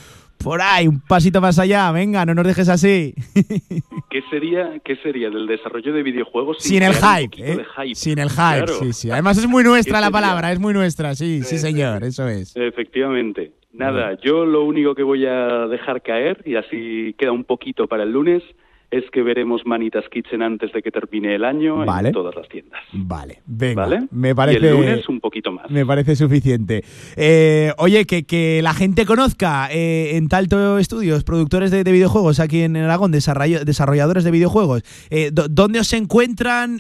por 0.43 0.61
ahí? 0.61 0.89
Un 0.89 1.01
pasito 1.01 1.41
más 1.41 1.59
allá, 1.59 1.91
venga, 1.93 2.25
no 2.27 2.35
nos 2.35 2.47
dejes 2.47 2.69
así. 2.69 3.15
¿Qué 4.11 4.23
sería, 4.31 4.81
qué 4.85 4.97
sería 4.97 5.31
del 5.31 5.47
desarrollo 5.47 5.93
de 5.93 6.03
videojuegos 6.03 6.59
sin, 6.61 6.83
el 6.83 6.95
hype, 6.95 7.65
Sin 7.95 8.19
el 8.19 8.31
hype, 8.31 8.67
sí, 8.81 8.93
sí. 8.93 9.11
Además 9.11 9.39
es 9.39 9.49
muy 9.49 9.65
nuestra 9.65 10.01
la 10.01 10.11
palabra, 10.11 10.53
es 10.53 10.61
muy 10.61 10.75
nuestra, 10.75 11.15
sí, 11.15 11.43
sí 11.43 11.59
señor, 11.59 12.05
eso 12.05 12.29
es. 12.29 12.55
Efectivamente. 12.57 13.53
Nada, 13.73 14.19
yo 14.23 14.45
lo 14.45 14.65
único 14.65 14.95
que 14.95 15.03
voy 15.03 15.25
a 15.25 15.67
dejar 15.67 16.03
caer, 16.03 16.43
y 16.45 16.57
así 16.57 17.15
queda 17.19 17.33
un 17.33 17.45
poquito 17.45 17.87
para 17.87 18.03
el 18.03 18.13
lunes, 18.13 18.43
es 18.93 19.05
que 19.11 19.23
veremos 19.23 19.63
Manitas 19.65 20.05
Kitchen 20.11 20.43
antes 20.43 20.71
de 20.73 20.83
que 20.83 20.91
termine 20.91 21.35
el 21.35 21.45
año 21.45 21.83
en 21.83 22.13
todas 22.13 22.37
las 22.37 22.47
tiendas. 22.49 22.83
Vale, 22.93 23.41
venga. 23.47 23.87
¿Vale? 23.87 24.07
Me 24.11 24.35
parece, 24.35 24.61
y 24.61 24.69
el 24.69 24.75
lunes 24.75 25.09
un 25.09 25.19
poquito 25.19 25.51
más. 25.51 25.71
Me 25.71 25.87
parece 25.87 26.15
suficiente. 26.15 26.85
Eh, 27.17 27.73
oye, 27.79 28.05
que, 28.05 28.25
que, 28.25 28.61
la 28.63 28.75
gente 28.75 29.07
conozca 29.07 29.69
eh, 29.73 30.17
en 30.17 30.29
Talto 30.29 30.77
Estudios, 30.77 31.25
productores 31.25 31.71
de, 31.71 31.83
videojuegos 31.85 32.39
aquí 32.39 32.63
en 32.63 32.77
Aragón, 32.77 33.13
desarrolladores 33.13 34.25
de 34.25 34.31
videojuegos, 34.31 34.83
eh, 35.11 35.31
¿dónde 35.33 35.81
os 35.81 35.93
encuentran? 35.95 36.79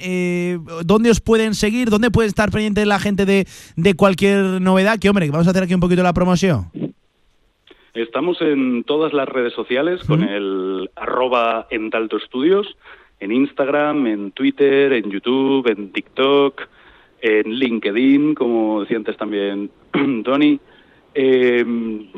¿Dónde 0.84 1.10
os 1.10 1.20
pueden 1.20 1.54
seguir? 1.54 1.88
¿Dónde 1.88 2.10
puede 2.10 2.28
estar 2.28 2.50
pendiente 2.50 2.84
la 2.84 2.98
gente 2.98 3.24
de, 3.24 3.46
de 3.76 3.94
cualquier 3.94 4.60
novedad? 4.60 4.98
Que 4.98 5.08
hombre, 5.08 5.30
vamos 5.30 5.46
a 5.46 5.50
hacer 5.50 5.62
aquí 5.62 5.72
un 5.72 5.80
poquito 5.80 6.02
la 6.02 6.12
promoción. 6.12 6.70
Estamos 7.94 8.40
en 8.40 8.84
todas 8.84 9.12
las 9.12 9.28
redes 9.28 9.52
sociales 9.52 10.02
con 10.04 10.22
el 10.22 10.90
arroba 10.96 11.66
Entalto 11.70 12.16
Estudios, 12.16 12.76
en 13.20 13.32
Instagram, 13.32 14.06
en 14.06 14.32
Twitter, 14.32 14.94
en 14.94 15.10
YouTube, 15.10 15.68
en 15.68 15.92
TikTok, 15.92 16.62
en 17.20 17.52
LinkedIn, 17.52 18.34
como 18.34 18.80
decía 18.80 18.96
antes 18.96 19.18
también 19.18 19.70
Tony. 20.24 20.58
Eh, 21.14 21.64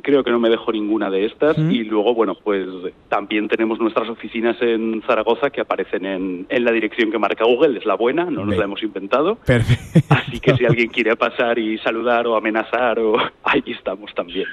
creo 0.02 0.22
que 0.22 0.30
no 0.30 0.38
me 0.38 0.48
dejo 0.48 0.70
ninguna 0.72 1.10
de 1.10 1.26
estas 1.26 1.56
y 1.58 1.82
luego, 1.84 2.14
bueno, 2.14 2.36
pues 2.42 2.66
también 3.08 3.48
tenemos 3.48 3.78
nuestras 3.80 4.08
oficinas 4.08 4.56
en 4.60 5.02
Zaragoza 5.06 5.50
que 5.50 5.60
aparecen 5.60 6.06
en, 6.06 6.46
en 6.48 6.64
la 6.64 6.70
dirección 6.72 7.10
que 7.10 7.18
marca 7.18 7.44
Google, 7.44 7.78
es 7.78 7.86
la 7.86 7.94
buena, 7.96 8.24
no 8.24 8.44
nos 8.44 8.56
la 8.56 8.64
hemos 8.64 8.82
inventado. 8.82 9.36
Perfecto. 9.44 10.14
Así 10.14 10.38
que 10.40 10.56
si 10.56 10.64
alguien 10.64 10.88
quiere 10.88 11.16
pasar 11.16 11.58
y 11.58 11.78
saludar 11.78 12.26
o 12.26 12.36
amenazar, 12.36 12.98
o 13.00 13.16
ahí 13.44 13.62
estamos 13.66 14.12
también. 14.14 14.46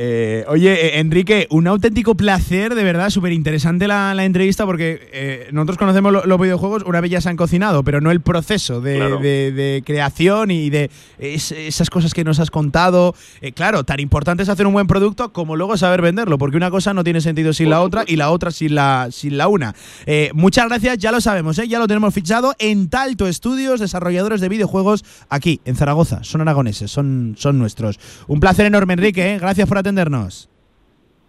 Eh, 0.00 0.44
oye, 0.46 0.72
eh, 0.74 1.00
Enrique, 1.00 1.48
un 1.50 1.66
auténtico 1.66 2.14
placer, 2.14 2.76
de 2.76 2.84
verdad, 2.84 3.10
súper 3.10 3.32
interesante 3.32 3.88
la, 3.88 4.14
la, 4.14 4.24
entrevista 4.24 4.64
porque 4.64 5.00
eh, 5.12 5.48
nosotros 5.50 5.76
conocemos 5.76 6.12
lo, 6.12 6.24
los 6.24 6.40
videojuegos, 6.40 6.84
una 6.84 7.00
vez 7.00 7.10
ya 7.10 7.20
se 7.20 7.30
han 7.30 7.36
cocinado, 7.36 7.82
pero 7.82 8.00
no 8.00 8.12
el 8.12 8.20
proceso 8.20 8.80
de, 8.80 8.96
Claro. 8.96 9.18
de- 9.18 9.50
de 9.50 9.82
creación 9.84 10.52
y 10.52 10.70
de 10.70 10.88
es- 11.18 11.50
esas 11.50 11.90
cosas 11.90 12.14
que 12.14 12.22
nos 12.22 12.38
has 12.38 12.52
contado. 12.52 13.14
Claro, 13.56 13.82
tan 13.88 14.00
importante 14.00 14.42
es 14.42 14.50
hacer 14.50 14.66
un 14.66 14.74
buen 14.74 14.86
producto 14.86 15.32
como 15.32 15.56
luego 15.56 15.78
saber 15.78 16.02
venderlo, 16.02 16.36
porque 16.36 16.58
una 16.58 16.70
cosa 16.70 16.92
no 16.92 17.04
tiene 17.04 17.22
sentido 17.22 17.54
sin 17.54 17.70
la 17.70 17.80
otra 17.80 18.04
y 18.06 18.16
la 18.16 18.30
otra 18.30 18.50
sin 18.50 18.74
la, 18.74 19.08
sin 19.10 19.38
la 19.38 19.48
una. 19.48 19.72
Eh, 20.04 20.28
muchas 20.34 20.68
gracias, 20.68 20.98
ya 20.98 21.10
lo 21.10 21.22
sabemos, 21.22 21.58
¿eh? 21.58 21.66
ya 21.66 21.78
lo 21.78 21.86
tenemos 21.86 22.12
fichado 22.12 22.52
en 22.58 22.90
Talto 22.90 23.26
Estudios, 23.26 23.80
desarrolladores 23.80 24.42
de 24.42 24.50
videojuegos 24.50 25.26
aquí 25.30 25.62
en 25.64 25.74
Zaragoza. 25.74 26.22
Son 26.22 26.42
aragoneses, 26.42 26.90
son, 26.90 27.34
son 27.38 27.58
nuestros. 27.58 27.98
Un 28.28 28.40
placer 28.40 28.66
enorme, 28.66 28.92
Enrique, 28.92 29.32
¿eh? 29.32 29.38
gracias 29.38 29.66
por 29.66 29.78
atendernos. 29.78 30.50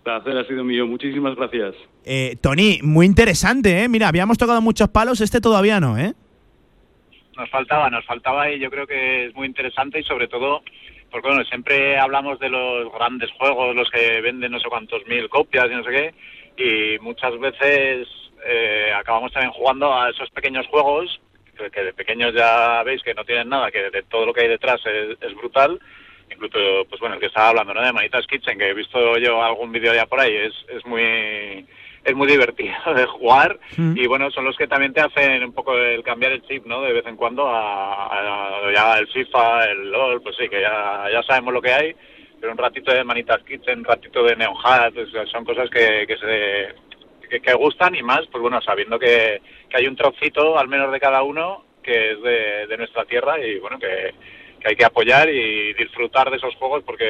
Placer 0.04 0.38
ha 0.38 0.46
sido 0.46 0.66
mío, 0.66 0.86
muchísimas 0.86 1.38
gracias. 1.38 1.76
Eh, 2.04 2.36
Tony, 2.42 2.80
muy 2.84 3.06
interesante, 3.06 3.84
¿eh? 3.84 3.88
Mira, 3.88 4.10
habíamos 4.10 4.38
tocado 4.38 4.60
muchos 4.60 4.90
palos, 4.90 5.22
este 5.22 5.40
todavía 5.40 5.80
no, 5.80 5.98
¿eh? 5.98 6.14
Nos 7.38 7.50
faltaba, 7.52 7.90
nos 7.90 8.06
faltaba 8.06 8.52
y 8.52 8.60
yo 8.60 8.70
creo 8.70 8.86
que 8.86 9.28
es 9.28 9.34
muy 9.34 9.48
interesante 9.48 10.02
y 10.02 10.04
sobre 10.04 10.28
todo 10.28 10.62
porque 11.12 11.28
bueno, 11.28 11.44
siempre 11.46 11.98
hablamos 11.98 12.40
de 12.40 12.50
los 12.50 12.92
grandes 12.94 13.32
juegos, 13.32 13.76
los 13.76 13.90
que 13.90 14.22
venden 14.22 14.52
no 14.52 14.60
sé 14.60 14.70
cuántos 14.70 15.06
mil 15.08 15.30
copias 15.30 15.68
y 15.70 15.76
no 15.76 15.84
sé 15.84 15.92
qué, 15.92 16.96
y 16.96 17.00
muchas 17.00 17.38
veces 17.40 18.08
eh, 18.46 18.92
acabamos 18.96 19.32
también 19.32 19.54
jugando 19.54 19.94
a 19.94 20.10
esos 20.10 20.30
pequeños 20.32 20.68
juegos 20.68 21.20
que, 21.70 21.84
de 21.84 21.94
pequeños 21.94 22.34
ya 22.34 22.82
veis 22.84 23.04
que 23.04 23.14
no 23.14 23.26
tienen 23.26 23.50
nada, 23.50 23.72
que 23.72 23.90
de 23.90 24.04
todo 24.04 24.26
lo 24.26 24.34
que 24.34 24.42
hay 24.42 24.48
detrás 24.48 24.80
es, 24.86 25.18
es 25.20 25.36
brutal. 25.36 25.80
Incluso, 26.32 26.86
pues 26.88 27.02
bueno, 27.02 27.16
el 27.16 27.20
que 27.20 27.26
estaba 27.26 27.50
hablando, 27.50 27.74
¿no? 27.74 27.82
De 27.82 27.92
Manitas 27.92 28.28
Kitchen, 28.28 28.58
que 28.58 28.70
he 28.70 28.74
visto 28.74 29.18
yo 29.18 29.44
algún 29.44 29.72
vídeo 29.72 29.94
ya 29.94 30.06
por 30.06 30.20
ahí, 30.20 30.34
es, 30.36 30.54
es 30.70 30.86
muy 30.86 31.66
es 32.04 32.16
muy 32.16 32.28
divertido 32.28 32.74
de 32.96 33.06
jugar 33.06 33.60
Mm. 33.78 33.98
y 33.98 34.08
bueno, 34.08 34.32
son 34.32 34.46
los 34.46 34.56
que 34.58 34.68
también 34.68 34.94
te 34.94 35.02
hacen 35.02 35.44
un 35.44 35.54
poco 35.54 35.78
el 35.78 36.02
cambiar 36.04 36.32
el 36.32 36.42
chip, 36.44 36.66
¿no? 36.66 36.82
De 36.82 36.94
vez 36.94 37.06
en 37.06 37.16
cuando 37.16 37.48
a, 37.48 38.06
a- 38.08 38.74
ya 38.74 38.98
el 38.98 39.08
FIFA, 39.08 39.66
el 39.72 39.92
LOL, 39.92 40.22
pues 40.22 40.36
sí, 40.38 40.48
que 40.50 40.62
ya, 40.62 41.06
ya 41.12 41.22
sabemos 41.24 41.54
lo 41.54 41.62
que 41.62 41.72
hay, 41.74 41.96
pero 42.40 42.52
un 42.54 42.58
ratito 42.58 42.92
de 42.94 43.04
Manitas 43.04 43.44
Kitchen, 43.44 43.80
un 43.80 43.86
ratito 43.86 44.24
de 44.24 44.36
Neonhat, 44.36 44.98
o 44.98 45.08
sea, 45.10 45.26
son 45.28 45.44
cosas 45.46 45.70
que, 45.70 46.06
que 46.08 46.18
se 46.18 46.76
que, 47.30 47.42
que 47.42 47.54
gustan 47.54 47.94
y 47.96 48.02
más, 48.02 48.22
pues 48.32 48.42
bueno, 48.42 48.60
sabiendo 48.62 48.98
que, 48.98 49.42
que 49.70 49.78
hay 49.78 49.86
un 49.88 49.96
trocito 49.96 50.58
al 50.58 50.68
menos 50.68 50.92
de 50.92 51.00
cada 51.00 51.22
uno 51.22 51.64
que 51.84 52.14
es 52.14 52.22
de, 52.24 52.66
de 52.68 52.78
nuestra 52.78 53.06
tierra 53.06 53.40
y 53.40 53.60
bueno, 53.60 53.78
que, 53.78 54.14
que 54.60 54.70
hay 54.70 54.76
que 54.76 54.86
apoyar 54.86 55.30
y 55.30 55.74
disfrutar 55.74 56.30
de 56.30 56.38
esos 56.38 56.54
juegos 56.56 56.84
porque, 56.86 57.06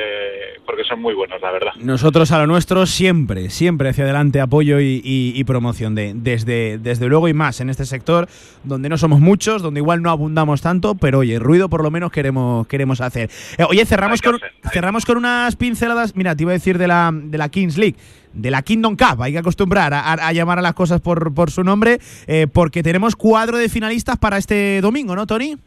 porque 0.65 0.83
son 0.83 1.01
muy 1.01 1.13
buenos, 1.13 1.41
la 1.41 1.51
verdad. 1.51 1.71
Nosotros 1.79 2.31
a 2.31 2.37
lo 2.39 2.47
nuestro 2.47 2.85
siempre, 2.85 3.49
siempre 3.49 3.89
hacia 3.89 4.03
adelante 4.03 4.39
apoyo 4.39 4.79
y, 4.79 5.01
y- 5.03 5.33
y 5.35 5.43
promoción 5.43 5.95
de, 5.95 6.13
desde, 6.15 6.77
desde 6.77 7.07
luego 7.07 7.27
y 7.27 7.33
más 7.33 7.59
en 7.61 7.69
este 7.69 7.85
sector 7.85 8.27
donde 8.63 8.89
no 8.89 8.97
somos 8.97 9.19
muchos, 9.19 9.61
donde 9.61 9.79
igual 9.79 10.01
no 10.01 10.09
abundamos 10.11 10.61
tanto, 10.61 10.95
pero 10.95 11.19
oye, 11.19 11.39
ruido 11.39 11.69
por 11.69 11.83
lo 11.83 11.91
menos 11.91 12.11
queremos, 12.11 12.67
queremos 12.67 13.01
hacer. 13.01 13.29
Eh, 13.57 13.63
oye, 13.67 13.85
cerramos 13.85 14.21
con, 14.21 14.35
hacer, 14.35 14.51
cerramos 14.71 15.05
con 15.05 15.17
unas 15.17 15.55
pinceladas, 15.55 16.15
mira, 16.15 16.35
te 16.35 16.43
iba 16.43 16.51
a 16.51 16.53
decir 16.53 16.77
de 16.77 16.87
la, 16.87 17.11
de 17.13 17.37
la 17.37 17.49
Kings 17.49 17.77
League. 17.77 17.95
De 18.31 18.51
la 18.51 18.61
Kingdom 18.61 18.95
Cup, 18.95 19.23
hay 19.23 19.31
que 19.31 19.39
acostumbrar 19.39 19.91
a 19.91 20.31
llamar 20.33 20.59
a 20.59 20.61
las 20.61 20.75
cosas 20.75 21.01
por, 21.01 21.33
por 21.33 21.49
su 21.49 21.63
nombre, 21.63 21.97
eh, 22.27 22.45
porque 22.53 22.83
tenemos 22.83 23.15
cuadro 23.15 23.57
de 23.57 23.69
finalistas 23.69 24.19
para 24.19 24.37
este 24.37 24.81
domingo, 24.81 25.15
¿no, 25.15 25.25
Tony? 25.25 25.57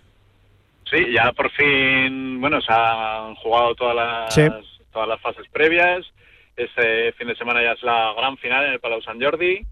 Sí, 0.92 1.10
ya 1.12 1.32
por 1.32 1.50
fin, 1.52 2.40
bueno, 2.40 2.60
se 2.60 2.72
han 2.72 3.34
jugado 3.36 3.74
todas 3.74 3.96
las, 3.96 4.34
Sí. 4.34 4.42
todas 4.92 5.08
las 5.08 5.20
fases 5.20 5.48
previas. 5.50 6.04
Este 6.54 7.12
fin 7.14 7.28
de 7.28 7.34
semana 7.36 7.62
ya 7.62 7.72
es 7.72 7.82
la 7.82 8.12
gran 8.16 8.36
final 8.36 8.66
en 8.66 8.72
el 8.74 8.80
Palau 8.80 9.00
Sant 9.02 9.20
Jordi. 9.22 9.62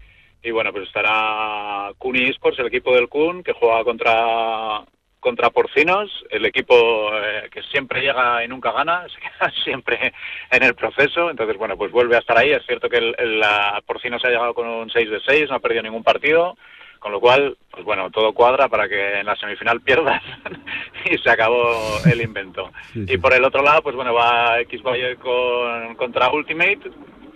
Y 0.43 0.49
bueno, 0.49 0.71
pues 0.71 0.87
estará 0.87 1.91
Cuni 1.99 2.23
Esports, 2.29 2.57
el 2.57 2.65
equipo 2.65 2.95
del 2.95 3.07
Kun, 3.07 3.43
que 3.43 3.53
juega 3.53 3.83
contra 3.83 4.81
contra 5.19 5.51
Porcinos, 5.51 6.09
el 6.31 6.47
equipo 6.47 7.11
eh, 7.13 7.47
que 7.51 7.61
siempre 7.61 8.01
llega 8.01 8.43
y 8.43 8.47
nunca 8.47 8.71
gana, 8.71 9.05
se 9.13 9.19
queda 9.21 9.51
siempre 9.63 10.11
en 10.49 10.63
el 10.63 10.73
proceso. 10.73 11.29
Entonces, 11.29 11.57
bueno, 11.57 11.77
pues 11.77 11.91
vuelve 11.91 12.15
a 12.15 12.19
estar 12.19 12.35
ahí. 12.39 12.49
Es 12.51 12.65
cierto 12.65 12.89
que 12.89 12.97
el, 12.97 13.15
el- 13.19 13.39
la 13.39 13.79
Porcinos 13.85 14.25
ha 14.25 14.29
llegado 14.29 14.55
con 14.55 14.67
un 14.67 14.89
6 14.89 15.11
de 15.11 15.19
6, 15.23 15.49
no 15.51 15.57
ha 15.57 15.59
perdido 15.59 15.83
ningún 15.83 16.03
partido. 16.03 16.57
Con 17.01 17.11
lo 17.13 17.19
cual, 17.19 17.57
pues 17.71 17.83
bueno, 17.83 18.11
todo 18.11 18.31
cuadra 18.31 18.69
para 18.69 18.87
que 18.87 19.19
en 19.21 19.25
la 19.25 19.35
semifinal 19.35 19.81
pierdas 19.81 20.21
y 21.11 21.17
se 21.17 21.31
acabó 21.31 21.99
el 22.05 22.21
invento. 22.21 22.69
Y 22.93 23.17
por 23.17 23.33
el 23.33 23.43
otro 23.43 23.63
lado, 23.63 23.81
pues 23.81 23.95
bueno, 23.95 24.13
va 24.13 24.59
X 24.61 24.83
Bayer 24.83 25.17
con, 25.17 25.95
contra 25.95 26.29
Ultimate, 26.31 26.79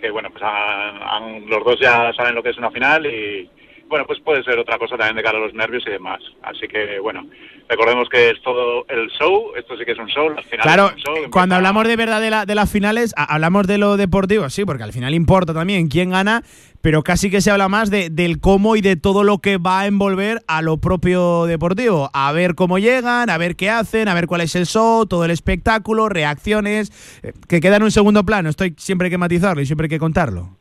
que 0.00 0.10
bueno, 0.10 0.30
pues 0.30 0.42
han- 0.44 1.02
han- 1.02 1.46
los 1.50 1.64
dos 1.64 1.80
ya 1.80 2.12
saben 2.12 2.36
lo 2.36 2.44
que 2.44 2.50
es 2.50 2.58
una 2.58 2.70
final 2.70 3.06
y 3.06 3.50
bueno, 3.88 4.04
pues 4.06 4.20
puede 4.20 4.42
ser 4.44 4.58
otra 4.58 4.78
cosa 4.78 4.96
también 4.96 5.16
de 5.16 5.22
cara 5.22 5.38
a 5.38 5.40
los 5.40 5.54
nervios 5.54 5.84
y 5.86 5.90
demás. 5.90 6.20
Así 6.42 6.66
que 6.68 6.98
bueno, 7.00 7.26
recordemos 7.68 8.08
que 8.08 8.30
es 8.30 8.42
todo 8.42 8.84
el 8.88 9.08
show, 9.10 9.52
esto 9.56 9.76
sí 9.76 9.84
que 9.84 9.92
es 9.92 9.98
un 9.98 10.08
show, 10.08 10.28
las 10.30 10.44
finales 10.46 10.62
Claro, 10.74 10.92
show, 10.96 11.14
cuando 11.30 11.54
hablamos 11.54 11.86
de 11.86 11.96
verdad 11.96 12.20
de, 12.20 12.30
la- 12.30 12.46
de 12.46 12.54
las 12.54 12.70
finales, 12.70 13.14
a- 13.16 13.32
hablamos 13.34 13.66
de 13.66 13.78
lo 13.78 13.96
deportivo, 13.96 14.48
sí, 14.50 14.64
porque 14.64 14.82
al 14.82 14.92
final 14.92 15.14
importa 15.14 15.54
también 15.54 15.88
quién 15.88 16.10
gana, 16.10 16.42
pero 16.80 17.02
casi 17.02 17.30
que 17.30 17.40
se 17.40 17.50
habla 17.50 17.68
más 17.68 17.90
de, 17.90 18.10
del 18.10 18.40
cómo 18.40 18.76
y 18.76 18.80
de 18.80 18.96
todo 18.96 19.24
lo 19.24 19.38
que 19.38 19.56
va 19.58 19.80
a 19.80 19.86
envolver 19.86 20.42
a 20.46 20.62
lo 20.62 20.76
propio 20.78 21.46
deportivo. 21.46 22.10
A 22.12 22.30
ver 22.32 22.54
cómo 22.54 22.78
llegan, 22.78 23.28
a 23.30 23.38
ver 23.38 23.56
qué 23.56 23.70
hacen, 23.70 24.08
a 24.08 24.14
ver 24.14 24.26
cuál 24.26 24.40
es 24.42 24.54
el 24.54 24.66
show, 24.66 25.06
todo 25.06 25.24
el 25.24 25.30
espectáculo, 25.32 26.08
reacciones, 26.08 26.92
eh, 27.22 27.32
que 27.48 27.60
queda 27.60 27.76
en 27.76 27.82
un 27.84 27.90
segundo 27.90 28.24
plano. 28.24 28.48
Esto 28.48 28.64
hay 28.64 28.74
siempre 28.76 29.06
hay 29.06 29.10
que 29.10 29.18
matizarlo 29.18 29.60
y 29.62 29.66
siempre 29.66 29.86
hay 29.86 29.90
que 29.90 29.98
contarlo. 29.98 30.56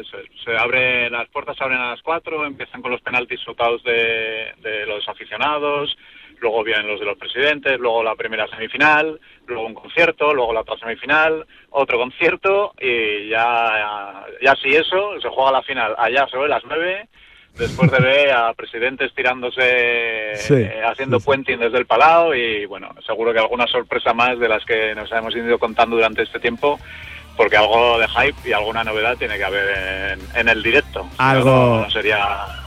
Es. 0.00 0.08
Se 0.44 0.56
abre, 0.56 1.10
las 1.10 1.28
puertas 1.28 1.56
se 1.56 1.64
abren 1.64 1.80
a 1.80 1.90
las 1.90 2.02
4, 2.02 2.46
empiezan 2.46 2.82
con 2.82 2.90
los 2.90 3.00
penaltis 3.00 3.40
sotados 3.40 3.82
de, 3.84 4.52
de 4.62 4.86
los 4.86 5.08
aficionados, 5.08 5.96
luego 6.40 6.64
vienen 6.64 6.88
los 6.88 7.00
de 7.00 7.06
los 7.06 7.18
presidentes, 7.18 7.78
luego 7.78 8.02
la 8.02 8.14
primera 8.14 8.48
semifinal, 8.48 9.20
luego 9.46 9.66
un 9.66 9.74
concierto, 9.74 10.34
luego 10.34 10.52
la 10.52 10.60
otra 10.60 10.78
semifinal, 10.78 11.46
otro 11.70 11.98
concierto 11.98 12.72
y 12.80 13.28
ya, 13.28 14.26
ya 14.42 14.54
si 14.56 14.74
eso, 14.74 15.20
se 15.20 15.28
juega 15.28 15.52
la 15.52 15.62
final 15.62 15.94
allá 15.98 16.26
sobre 16.28 16.48
las 16.48 16.64
9, 16.64 17.08
después 17.58 17.90
de 17.90 18.00
ver 18.00 18.30
a 18.32 18.52
presidentes 18.54 19.12
tirándose, 19.14 20.36
Sí, 20.36 20.54
eh, 20.54 20.82
haciendo 20.84 21.20
puenting 21.20 21.58
desde 21.58 21.78
el 21.78 21.86
Palau 21.86 22.34
y 22.34 22.64
bueno, 22.66 22.94
seguro 23.06 23.32
que 23.32 23.40
alguna 23.40 23.66
sorpresa 23.66 24.14
más 24.14 24.38
de 24.38 24.48
las 24.48 24.64
que 24.64 24.94
nos 24.94 25.10
hemos 25.12 25.34
ido 25.34 25.58
contando 25.58 25.96
durante 25.96 26.22
este 26.22 26.40
tiempo 26.40 26.78
porque 27.40 27.56
algo 27.56 27.98
de 27.98 28.06
hype 28.06 28.50
y 28.50 28.52
alguna 28.52 28.84
novedad 28.84 29.16
tiene 29.16 29.38
que 29.38 29.44
haber 29.44 30.10
en, 30.12 30.20
en 30.38 30.48
el 30.50 30.62
directo. 30.62 31.08
Algo- 31.16 31.76
No, 31.78 31.80
no 31.84 31.90
sería, 31.90 32.18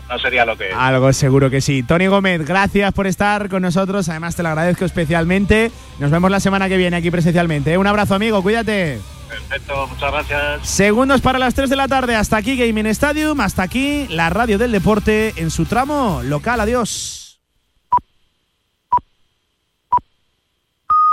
no 0.09 0.17
sería 0.17 0.45
lo 0.45 0.57
que 0.57 0.69
es. 0.69 0.75
Algo 0.75 1.13
seguro 1.13 1.51
que 1.51 1.61
sí. 1.61 1.83
Tony 1.83 2.07
Gómez, 2.07 2.43
gracias 2.43 2.91
por 2.91 3.05
estar 3.05 3.49
con 3.49 3.61
nosotros. 3.61 4.09
Además, 4.09 4.35
te 4.35 4.41
lo 4.41 4.49
agradezco 4.49 4.83
especialmente. 4.85 5.71
Nos 5.99 6.09
vemos 6.09 6.31
la 6.31 6.39
semana 6.39 6.67
que 6.69 6.77
viene 6.77 6.97
aquí 6.97 7.11
presencialmente. 7.11 7.71
¿eh? 7.73 7.77
Un 7.77 7.85
abrazo, 7.85 8.15
amigo. 8.15 8.41
Cuídate. 8.41 8.99
Perfecto, 9.29 9.85
muchas 9.87 10.11
gracias. 10.11 10.67
Segundos 10.67 11.21
para 11.21 11.37
las 11.37 11.53
3 11.53 11.69
de 11.69 11.75
la 11.75 11.87
tarde. 11.87 12.15
Hasta 12.15 12.37
aquí 12.37 12.57
Gaming 12.57 12.87
Stadium. 12.87 13.39
Hasta 13.41 13.61
aquí 13.61 14.07
la 14.09 14.31
radio 14.31 14.57
del 14.57 14.71
deporte 14.71 15.33
en 15.37 15.51
su 15.51 15.65
tramo 15.65 16.21
local. 16.23 16.59
Adiós. 16.61 17.22